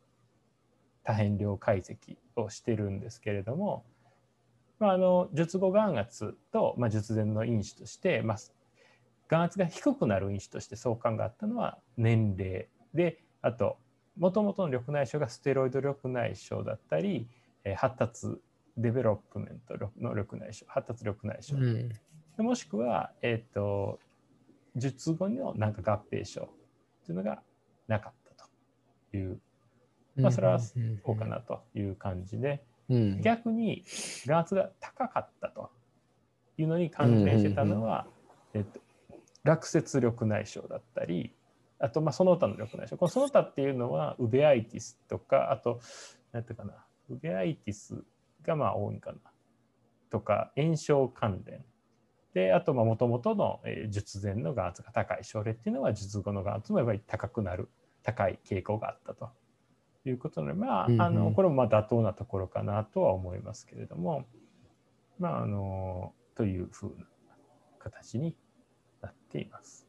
[1.02, 3.84] 多変量解析をしてるんですけれども、
[4.78, 8.36] まあ、あの術後眼圧と、まあ、術前の因子として、まあ、
[9.26, 13.76] 眼圧が低くなる因子として相関があったのは年齢であと
[14.16, 17.26] もともとの緑内障がステロイド緑内障だったり、
[17.64, 18.38] えー発達
[18.76, 21.88] development の緑内障発達緑内う障、ん。
[21.88, 21.96] で
[22.38, 23.98] もしくは、えっと
[24.76, 26.48] 術後のなんか合併症
[27.06, 27.42] というのが
[27.86, 28.44] なかった
[29.10, 29.38] という、
[30.16, 30.74] まあ、それはそ
[31.06, 33.20] うかなという感じで、うん。
[33.20, 33.84] 逆に
[34.26, 35.70] 眼圧が高かったと
[36.58, 38.06] いうのに関連してたのは、
[38.52, 38.80] えっと、
[39.42, 41.32] 落雪緑内障だったり
[41.78, 45.80] あとまあその他の緑内障このその他っていうのはウベアイティスとかあと
[46.32, 46.72] 何ていうかな
[47.10, 48.02] ウベアイティス
[48.42, 49.18] がまあ多いかな。
[50.10, 51.64] とか炎症関連
[52.34, 57.68] であともともとのえー術前の眼圧が高い症例っていうのは術後の眼圧もやっぱり高くなる
[58.02, 59.30] 高い傾向があったと。
[60.06, 61.00] いうことなのでまあうんうん。
[61.00, 64.26] あのこれもまあ妥当なところかなとは思いますけれども
[65.18, 67.06] まああのというふうな
[67.78, 68.36] 形に
[69.00, 69.86] なっています。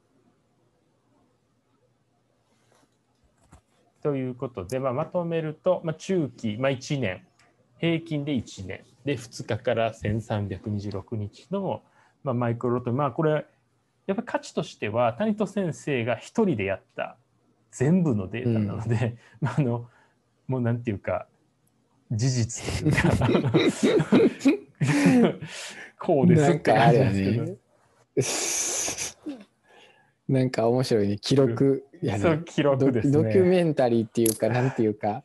[4.05, 7.25] ということで、まあ、まとめると、まあ、中期、まあ、1年。
[7.79, 8.81] 平均で1年。
[9.03, 11.81] で2日から1326日の、
[12.25, 13.45] まあ、マイクロロトミーまあこれ
[14.07, 17.17] やっぱり価値としては谷戸先生が一人でやった
[17.71, 19.87] 全部のデータなので、 まあ、あの
[20.47, 21.27] もうなんていうか
[22.11, 23.09] 事実というか
[25.99, 27.23] こうですなんかあれや感じ
[28.15, 29.35] ですけ。
[30.33, 31.17] なんか面白いね。
[31.19, 32.19] 記録やね。
[32.19, 35.23] そう記録ですねドドキュメンタリーっていうか、なんていうか、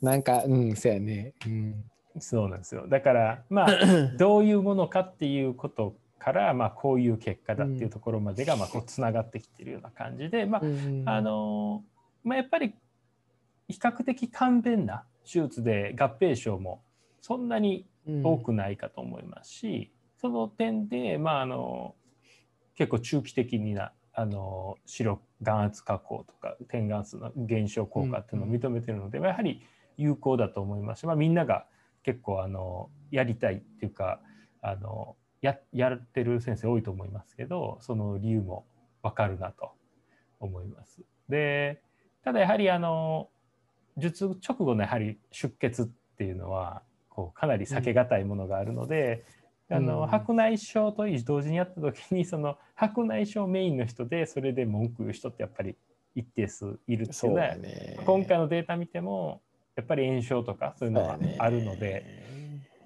[0.00, 1.32] なんか、うん、そうやね。
[1.44, 1.84] うん。
[2.20, 3.68] そうなんですよだからまあ
[4.16, 10.60] どういうものかっていうことから、まあ、こういう結果だっていうところまでが、まあ、こうつながってきてるような感じで、まあ
[11.12, 11.84] あの
[12.24, 12.74] まあ、やっぱり
[13.68, 16.82] 比較的簡便な手術で合併症も
[17.20, 17.86] そんなに
[18.24, 21.94] 多くないかと思いますし、その点で、まあ、あの
[22.74, 29.62] 結構中期的になあの白眼圧加工とか点眼数の減少効果っていうのを認めてるので、やはり
[29.96, 31.66] 有効だと思いますし、まあ、みんなが
[32.02, 34.18] 結構あのやりたいっていうか
[34.60, 35.14] あの
[35.46, 38.66] ややってる先生多いと思いますけどその理由も
[39.02, 39.72] 分かるなと
[40.40, 41.00] 思います。
[41.28, 41.80] で
[42.24, 43.28] ただやはりあの
[43.96, 45.86] 術直後のやはり出血っ
[46.18, 49.24] ていうのはこうかなり避けがたいものがあるので、
[49.70, 55.76] あのうん白内障と同時にやった時にその白内障メインの人でそれで文句言う人ってやっぱり
[56.14, 57.54] 一定数いるっていそううのは。
[58.04, 59.40] 今回のデータ見ても
[59.76, 62.04] やっぱり炎症とかそういうのがあるので、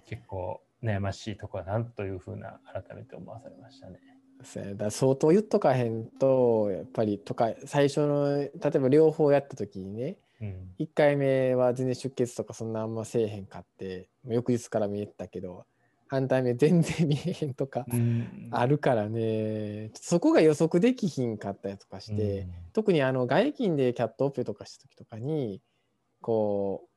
[0.07, 4.01] 結構悩ましいところだなというふうな改めて思わされましたね。
[4.43, 10.75] そうやだ相当言っとかへんとやっぱりとか最初の例えば両方やった時にねうん。
[10.79, 15.66] 1回目は全然出血とかそんなあんませえへんかって翌日から見えてたけど
[16.09, 17.87] 反対目全然見えへんとか
[18.51, 19.90] あるからね。
[19.95, 25.61] そこが予測できひんかったりとかして、特にあの外勤でキャットオペとかした時とかに
[26.21, 26.89] こう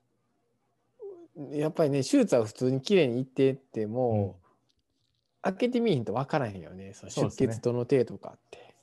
[1.52, 4.39] やっぱりね手術は普通に綺麗にいってっても、
[5.41, 6.93] 開けてみひんと分からへんよね。
[6.93, 8.76] そ出血どの程度かって。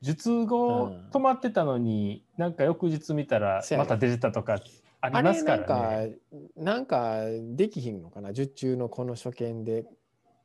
[0.00, 1.10] 術後うん。
[1.12, 4.58] 止まってたのに、なんか翌日見たらまた出てたとか
[5.00, 6.18] ありますかなんからね。
[6.56, 7.20] なんか
[7.54, 8.30] できひんのかな？
[8.30, 9.84] 受注のこの初見で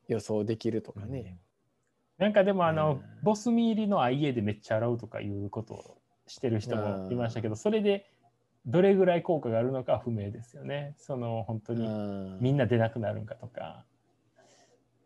[0.08, 1.40] 予想できるとかね。
[2.20, 3.02] なんかでもあの、うん。
[3.24, 8.12] ボスミ入りの IA でめっちゃ洗うとかいうことをしてる人もいましたけど、それで
[8.68, 10.94] どれぐらい効果があるのかは不明ですよね。
[10.98, 13.86] その本当にうんみんな出なくなるんかとか。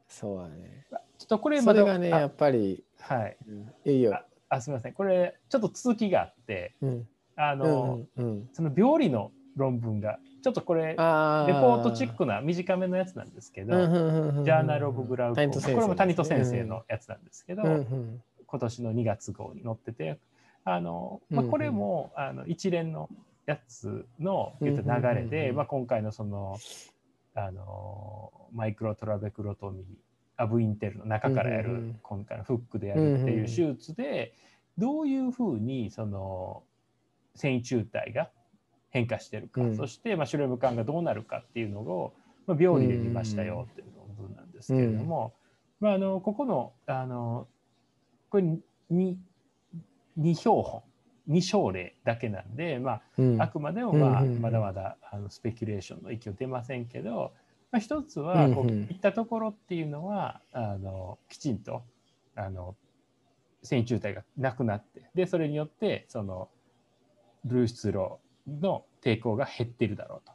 [0.08, 0.86] そうだね。
[0.90, 3.38] ちょっとこれそまだれがねやっぱり、あはい。
[3.48, 4.20] うんいいよ。
[4.50, 4.94] あすみません。
[4.94, 13.76] これちょっと続きがあって、うんあの、うんうんその病理の論文がちょっとこれあレポートチックな短めのやつなんですけど、
[14.44, 20.20] ジャーナル・オブ・グラウコーマこれも谷戸先生のやつなんですけど、うんうん今年の2月号に載ってて
[20.66, 23.10] あの、まあ、これも、あの一連の
[23.52, 25.32] やつの言った流れで、うんうん。
[25.32, 26.58] うんうんまあ、今回のその
[27.34, 29.84] あのマイクロトラベクロトミー
[30.38, 32.00] アブインテルの中からやる、うんうんうん。
[32.02, 34.34] 今回のフックでやるっていう手術で、
[34.78, 36.64] どういうふうにその
[37.36, 38.30] 繊維中体が
[38.90, 39.78] 変化してるか、うん。
[39.78, 42.14] そして、まあ、シュレム管がどうなるかっていうのを、
[42.48, 43.88] まあ、病理で見ましたよっていう
[44.18, 45.34] 論文なんですけれども、
[45.80, 47.48] まあ、あのここのあの
[48.30, 48.44] これ
[48.90, 49.20] に
[50.20, 50.84] 2標本
[51.32, 53.42] 2症例だけなんで、まあ、うん。
[53.42, 54.42] あくまでも、まあ、うんうんうん。
[54.42, 57.34] まだまだあのスペキュレーションの域を出ませんけど、
[57.72, 58.70] まあ、一つはこううん。
[58.70, 61.84] うんいったところっていうのはあのきちんと
[62.36, 62.76] あの
[63.64, 66.50] 線維中体がなくなってでそれによってその
[67.46, 70.28] 流出量の抵抗が減っているだろう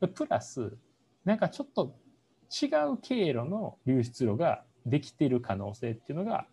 [0.00, 0.06] と。
[0.06, 0.76] でプラス
[1.24, 1.96] なんかちょっと
[2.50, 6.46] 違う経路の流出量ができている可能性っていうのが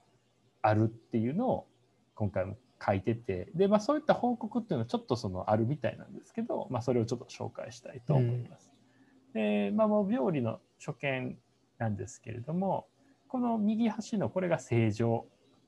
[0.62, 1.68] あるっていうのを
[2.16, 8.72] 今回も書いててで、まあ、そういった報告っていうのはちょっとそのあるみたいなんですけど、まあ、それをちょっと紹介したいと思います。
[9.34, 11.38] で、まあ、もう病理の所見
[11.78, 12.88] なんですけれども
[13.28, 15.26] この右端のこれが正常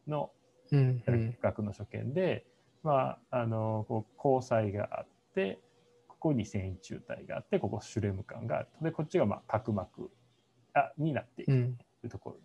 [0.08, 0.32] の
[0.72, 2.46] うんうん学の所見で、
[2.84, 5.60] まあ、あのこう交際があって
[6.08, 10.10] ここに繊維中体があってここシュレム管があるとでこっちがまあ角膜
[10.74, 11.78] あになっていくうん。
[12.02, 12.38] というところ。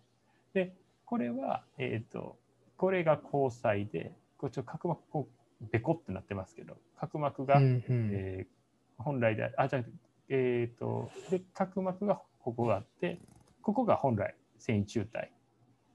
[0.53, 0.73] で
[1.05, 2.37] これは、えー、と
[2.77, 5.29] これが交際でこっちの角膜こ
[5.61, 8.09] うベコってなってますけど角膜が、うんうん。
[8.13, 8.61] えー
[9.03, 9.83] 本来でああじゃあ
[10.29, 13.19] えっ、とで角膜がここがあって
[13.63, 15.31] ここが本来繊維中体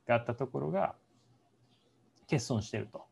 [0.08, 0.96] があったところが
[2.22, 3.06] 欠損していると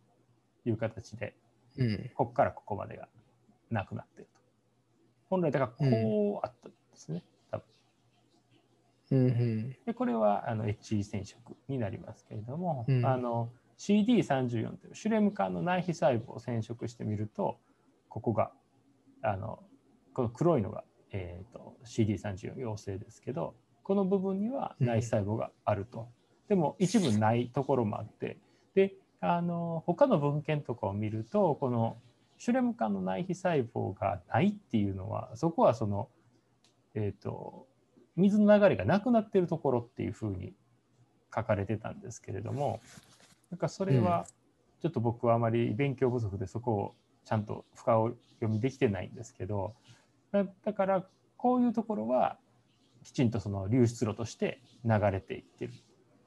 [0.64, 1.37] いう形で
[1.78, 2.11] うん。
[2.14, 3.09] ここからここまでが
[3.70, 4.41] なくなっていると。
[5.30, 7.64] 本来だからこうあったんですね、多分。
[9.11, 9.76] うんうん。
[9.87, 13.07] でこれはあの HE 染色になりますけれども、うん。
[13.07, 17.59] あの CD34 というシュレム管の内皮細胞を染色してみると
[18.09, 18.51] ここが
[19.22, 19.61] あの
[20.12, 26.09] この黒いのが、えー、と CD34 陽性ですけどこの部分には内皮細胞があると、
[26.49, 28.39] でも一部ないところもあって
[28.75, 31.99] であの他の文献とかを見るとこの
[32.39, 36.09] シュレム管の内皮細胞がないっていうのはそこはその、
[36.95, 37.66] えーと、
[38.16, 40.53] 水の流れがなくなってるところっていうふうに
[41.35, 42.81] 書かれてたんですけれども
[43.55, 44.26] なんかそれは
[44.82, 46.94] ちょっと僕はあまり勉強不足でそこを
[47.24, 49.74] ちゃんと深を読みできてないんですけど
[50.32, 51.05] だから
[51.36, 52.36] こういうところは
[53.05, 55.72] きちんとその流出路として流れていってる。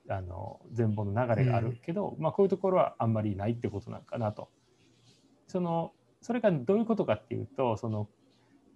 [0.10, 4.48] あの全貌の流れがあるけど、うん、まあ、こういうところはあんまりないってことなんかなと。
[5.48, 8.08] そのそれがどういうことかっていうとその、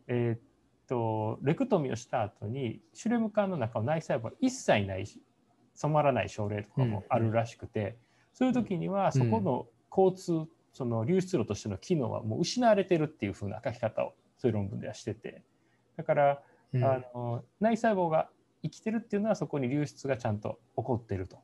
[0.08, 0.40] えー、っ
[0.88, 5.22] とレクトミをした後にシュレム管の中の内細胞は一切ないし
[5.74, 7.96] 染まらない症例とかもあるらしくて、うん、
[8.34, 15.44] そういう時にはそこの交通、その流出路としての機能はもう失われてるっていうふうな書き方をそういう論文ではしてて。
[15.98, 16.42] だから、
[16.74, 18.30] うん、あの内細胞が
[18.64, 21.38] 生きてるっていうのはそこに流出がちゃんと起こってると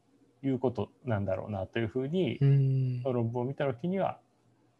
[0.43, 2.39] いうことなんだろうなというふうに、
[3.03, 4.19] 論文を見た時には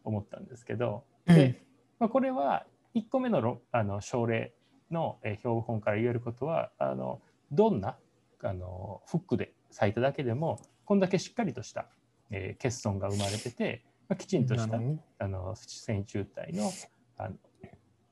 [0.04, 1.62] 思ったんですけど、で
[1.98, 4.52] まあ、これは1個目のあの症例
[4.90, 7.20] の、え標本から言えることはあの
[7.52, 7.96] どんな
[8.42, 11.86] あのフックで咲いただけでもこんだけしっかりとした、
[12.30, 14.78] えー、欠損が生まれてて、まあ、きちんとした
[15.18, 16.70] あの線虫体の
[17.16, 17.34] あの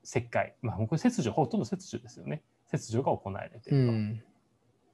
[0.02, 2.42] 切開、まあ、これ切除ほとんど切除ですよね。
[2.66, 3.88] 切除が行われている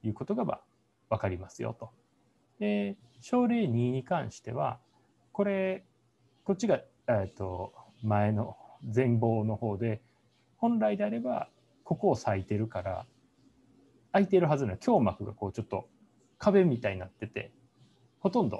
[0.01, 0.61] ということが、まあ、
[1.09, 1.91] 分かりますよと。
[2.59, 4.79] で症例2に関しては
[5.31, 5.83] これ
[6.43, 8.57] こっちが、えーと、前の
[8.93, 10.01] 前方の方で
[10.57, 11.47] 本来であれば
[11.83, 13.05] ここを咲いてるから
[14.11, 14.77] 空いてるはずの。
[14.85, 15.87] 胸膜がこうちょっと
[16.37, 17.51] 壁みたいになってて
[18.19, 18.57] ほとんど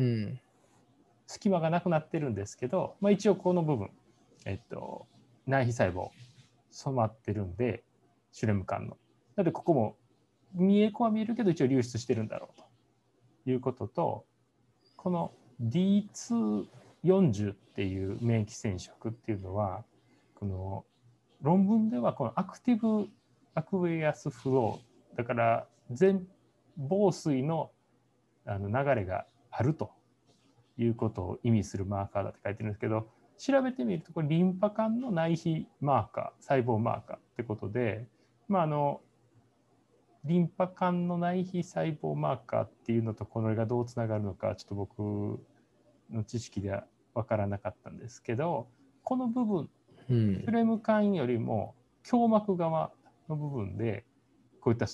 [1.27, 3.89] 隙間がなくなってるんですけど、まあ、一応この部分、
[4.45, 5.07] えっと、
[5.47, 6.09] 内皮細胞
[6.71, 7.83] 染まってるんで
[8.31, 8.97] シュレム管の。
[9.35, 9.95] なのでここも
[10.53, 12.61] 見え子は見えるけど一応流出してるんだろう
[13.45, 14.25] ということと
[14.95, 19.83] この D240 っていう免疫染色っていうのは
[20.35, 20.85] この
[21.41, 23.09] 論文ではこのアクティブ
[23.55, 26.27] アクエアスフローだから全
[26.77, 27.71] 防水の
[28.45, 29.91] あの流れがあると
[30.77, 33.07] いうことを意味するマーカーだって書いてるんですけど
[33.37, 38.07] 調べてみるとこれリンパ管の内皮マーカー細胞マーカーってことで
[38.47, 39.01] まああの
[40.25, 44.99] リンパ管の内皮細胞マーカーっていうのとこれがどうつながるのかちょっと僕
[46.11, 48.67] の知識では分からなかったんですけど
[49.03, 49.69] この部分、
[50.09, 51.75] うん、フレーム管よりも
[52.09, 52.91] 胸膜側
[53.27, 54.05] の部分で
[54.61, 54.87] こういった、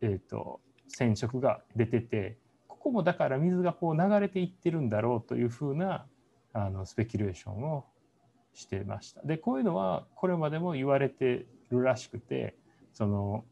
[0.00, 2.38] えーと、染色が出てて
[2.86, 6.06] ここもだから水がこう流れていってるんだろうというふうな
[6.52, 7.84] あのスペキュレーションを
[8.54, 9.22] してました。
[9.22, 12.54] でこういうのはこれまでも言われてるらしくて
[12.92, 13.44] その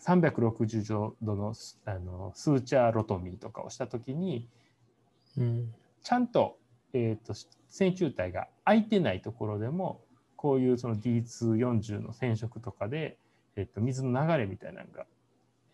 [0.00, 1.54] 360度の
[1.86, 4.48] あのスーチャーロトミーとかをした時に、
[5.36, 6.56] うん、ちゃんと,、
[6.92, 7.34] えーと、
[7.68, 10.02] 線虫体が空いてないところでも
[10.36, 13.18] こういうその D240 の染色とかで、
[13.56, 15.06] えーと、水の流れみたいなのが、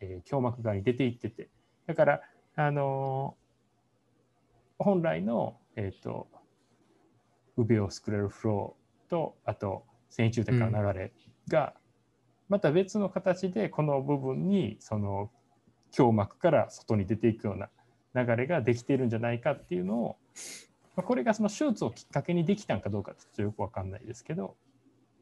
[0.01, 1.51] えー、胸膜側に出ていってて
[1.87, 2.23] だから
[2.61, 6.27] あのー、本来の、えーと、
[7.57, 11.13] ウベオスクレルフローとあと線虫体から流れ
[11.47, 11.75] が、
[12.49, 15.31] また別の形でこの部分にその
[15.97, 17.69] 胸膜から外に出ていくような
[18.25, 20.17] 流れができているんじゃないかっていうのを、
[20.97, 24.57] まあ、これがその手術をきっかけにできたんかどうかちょっとよく分かんないですけど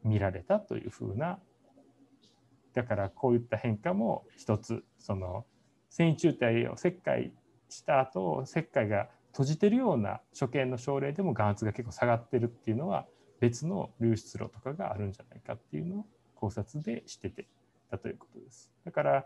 [0.03, 1.37] 見られたというふうな
[2.73, 5.45] だからこういった変化も一つその
[5.89, 7.31] 線虫体を切開
[7.69, 13.05] した後切開が閉じてるような所見の症例でも眼圧が結構下がってるっていうのは
[13.39, 17.45] 別の流出路とかがあるんじゃないかっていうのを考察でしてて
[17.91, 18.71] たということです。
[18.85, 19.25] だから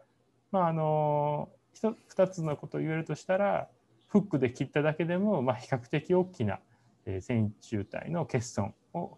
[0.52, 3.70] まああの2つのことを言えるとしたら
[4.10, 6.60] フックで切っただけでも、まあ、比較的大きな
[7.22, 9.18] 線虫体の欠損を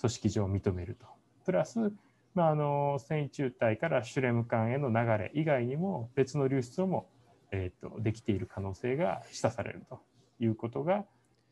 [0.00, 1.06] 組織上認めると。
[1.44, 1.92] プラス、
[2.34, 7.08] まあ、あの線虫体からシュレム管への流れ以外にも別の流出も、
[7.52, 10.00] えーと、できている可能性が示唆されると
[10.40, 11.04] いうことが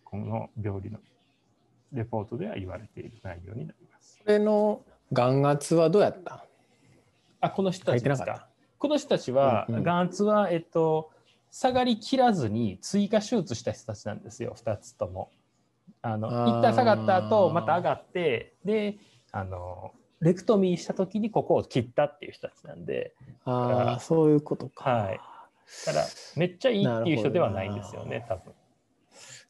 [0.04, 0.98] この病理の
[1.92, 4.18] レポートでは言われている内容になります。
[4.18, 6.44] これの眼圧はどうやった？
[7.40, 8.48] あこの人たちですか？
[8.78, 11.10] この人たちは、眼圧は、えっと、
[11.50, 15.30] 下がりきらずに追加手術した人たちなんですよ、2つとも。
[16.00, 18.96] あの一旦下がった後また上がってで
[19.30, 19.92] あの
[20.22, 23.12] レクトミーした時にここを切ったっていう人たちなんで
[23.44, 24.90] ああそういうことか。
[24.90, 25.20] はい、
[25.86, 26.06] だから
[26.36, 28.52] めっちゃいいっていう人ではないんですよね多分。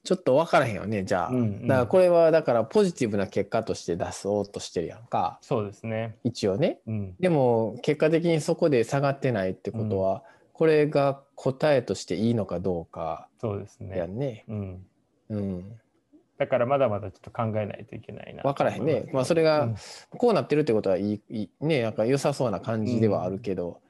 [0.05, 5.39] ちょっと分からへんよねじゃあ、うんうん、だからこれはだからポジティブな結果として出そうとしてるやんか。
[5.43, 6.16] そうですね。
[6.25, 10.20] 一応ね、うん、でも結果的にそこで下がってないってことは、うん、
[10.55, 13.97] これが答えとしていいのかどうかそうですね。
[13.97, 14.45] やんね。
[14.49, 14.87] うん、
[15.29, 15.81] うん、
[16.43, 18.43] だからまだまだちょっと考えないといけないな。
[18.43, 19.09] 分からへんね。
[19.12, 19.68] まあそれが
[20.11, 23.80] こうなってるってことはいいいいねなんか良さそうな感じではあるけど、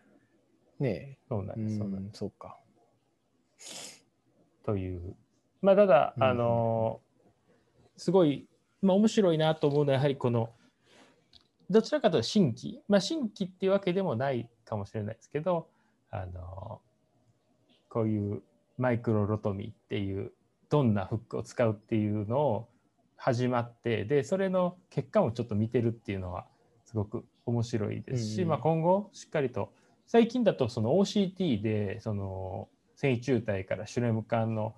[0.78, 1.78] ねそうなんです。
[1.78, 2.58] そうなんそうか。
[4.66, 5.16] という。
[5.62, 7.00] まあ、ただ、うんあの
[7.96, 8.46] すごい、
[8.82, 10.50] まあ、面白いなと思うのは、やはりこの、
[11.70, 15.68] どちらかというと新規、まあ、新規っていうわけでもないかもしれないですけど、
[16.10, 16.80] あの
[17.88, 18.42] こういう
[18.76, 20.32] マイクロロトミーっていう、
[20.72, 22.68] どんなフックを使うっていうのを
[23.16, 26.46] 始まって、で、それの結果もちょっと見てるっていうのは、
[26.86, 29.70] すごく面白いですし、うんまあ、今後、しっかりと、
[30.06, 34.74] 最近だとその OCT で、その、繊維中体からシュレム管の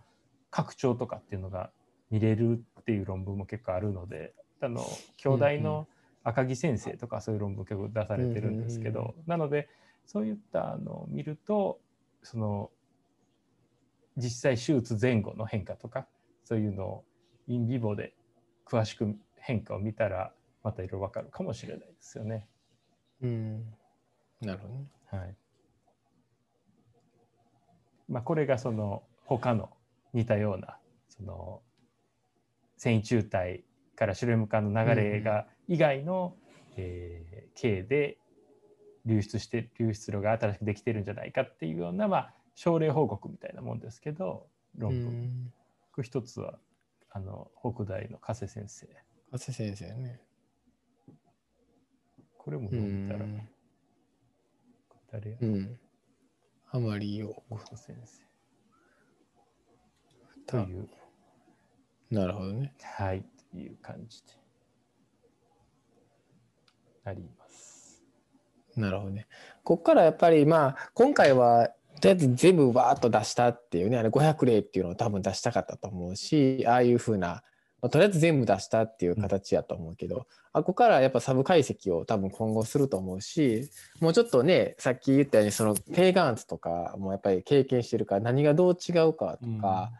[0.50, 1.70] 拡張とかっていうのが
[2.10, 4.84] 見れるっていう論文も結構あるのであの
[5.16, 5.86] 兄弟の
[6.22, 9.14] 赤木先生とかそういう論文結構出されてるんですけど、うんうん。
[9.26, 9.68] なので
[10.06, 11.80] そういったのを見ると
[12.22, 12.70] その
[14.16, 16.06] 実際手術前後の変化とか
[16.44, 17.04] そういうのを
[17.46, 18.14] インビボで
[18.66, 22.46] 詳しく変化を見たらまたいろいろ分かるかもしれないですよね。
[23.22, 23.64] うん。
[24.40, 24.86] なるほどね。
[25.06, 25.36] はい
[28.08, 29.70] まあ、これがその他の
[30.12, 30.76] 似たような
[31.08, 31.62] その
[32.76, 33.64] 繊維中体
[33.96, 36.34] からシュレム管の流れが以外の、
[36.76, 38.18] えー経で
[39.06, 44.46] 流出して流出量が新しくできてるんじゃないかっていうような、まあ、症例報告みたいなもんですけど
[44.76, 45.52] 論文、
[46.02, 46.58] 一つは
[47.10, 48.86] あの北大の加瀬先生
[49.30, 50.20] 加瀬先生ね。
[51.08, 51.12] う
[52.38, 53.48] これも読んだら、ん。
[55.10, 55.78] 誰やうん。
[56.70, 57.42] あまりよ。
[57.50, 58.24] 北先生
[60.46, 60.88] という
[62.10, 62.72] なるほどね。
[62.80, 64.32] はい、という感じで。
[67.04, 68.02] あります。
[68.76, 69.26] なるほどね。
[69.62, 77.42] ここからやっぱりまあ今回はとりあえず全部バーッと出したっていうねあれ500例っていうのを多分出したかったと思うしああいうふうな、
[77.82, 83.70] まあとりあえず全部出したっていう形やと思うけど、あここからやっぱサブ解析を多分今後すると思うし
[84.00, 89.90] もうちょっとねさっき言ったようにそのペーガンツとかもやっぱり経験してるから何がどう違うかとか。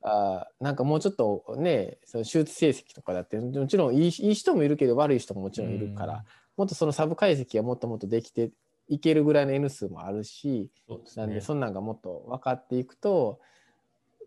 [0.00, 6.24] あーなんかもうちょっとねその手術成績とかだってもちろんいいいい人もいるけど悪い人ももちろんいるから、
[6.56, 8.50] もっとそのサブ解析がもっともっとできて
[8.88, 11.40] いけるぐらいの N 数もあるし、そうですなんでね。
[11.40, 13.40] そんなんがもっと分かっていくと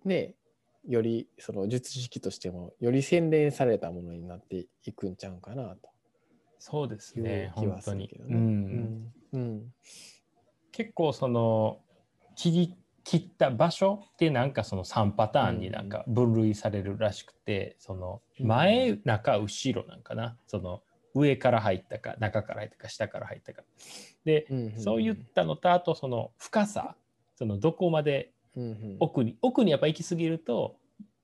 [0.06, 0.36] ね
[0.88, 5.90] よりその術式としてもより洗練されたものになっていくんちゃうかなと
[6.60, 8.18] そうですね、気本当にはするけ。
[8.20, 8.36] どね。
[8.36, 9.74] うんうんうん
[10.72, 11.80] 結構その
[12.36, 20.82] 切り切った場所ってなんかその3パターンになんか分類されるらしくて、その前、中、後ろなんかな、その
[21.14, 23.64] 上から入ったか、中から入ったか、下から入ったか。
[24.26, 26.96] で、うんうんそういったのと、あとその深さ、
[27.36, 28.98] そのどこまでうんうん。
[29.00, 30.78] 奥に奥にやっぱ行き過ぎると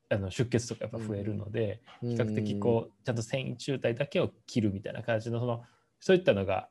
[0.09, 5.63] あの出血とかやっぱ増えるので、比較的こうちゃんと繊維中体だけを切るみたいな形のその
[5.99, 6.69] そういったのが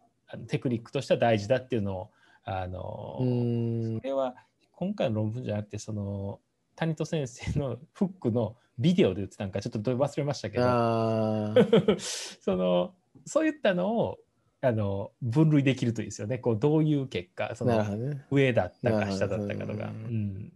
[0.48, 2.10] テクニックとしては大事だっていうのを
[2.44, 3.98] あの、うん。
[3.98, 4.34] それは
[4.72, 6.40] 今回の論文じゃなくてその
[6.74, 10.64] 谷戸先生の フックのビデオで言ってたんかちょっと忘れましたけど。
[11.98, 12.94] その
[13.24, 14.18] そういったのを
[14.60, 17.84] あの分類できるといいですよねこうどういう結果その。
[18.30, 20.52] 上だったか下だったかとか、んん、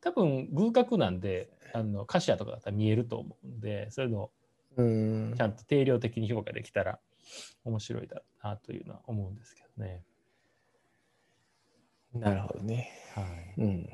[0.00, 4.30] 多分偶角なんであのカシアとかだったら見えると思うんでそういうのを
[4.76, 6.98] うんちゃんと定量的に評価できたら
[7.64, 10.02] 面白いだろうなというのは思うんですけどね。
[12.14, 12.90] なるほどね。
[13.14, 13.88] はい、うん。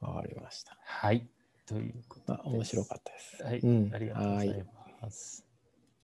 [0.00, 0.76] わかりました。
[0.84, 1.26] はい、
[1.66, 3.38] ということあ面白かったです。
[3.38, 3.44] た。
[3.46, 4.64] はい、うんありがとうござい
[5.00, 5.53] ます。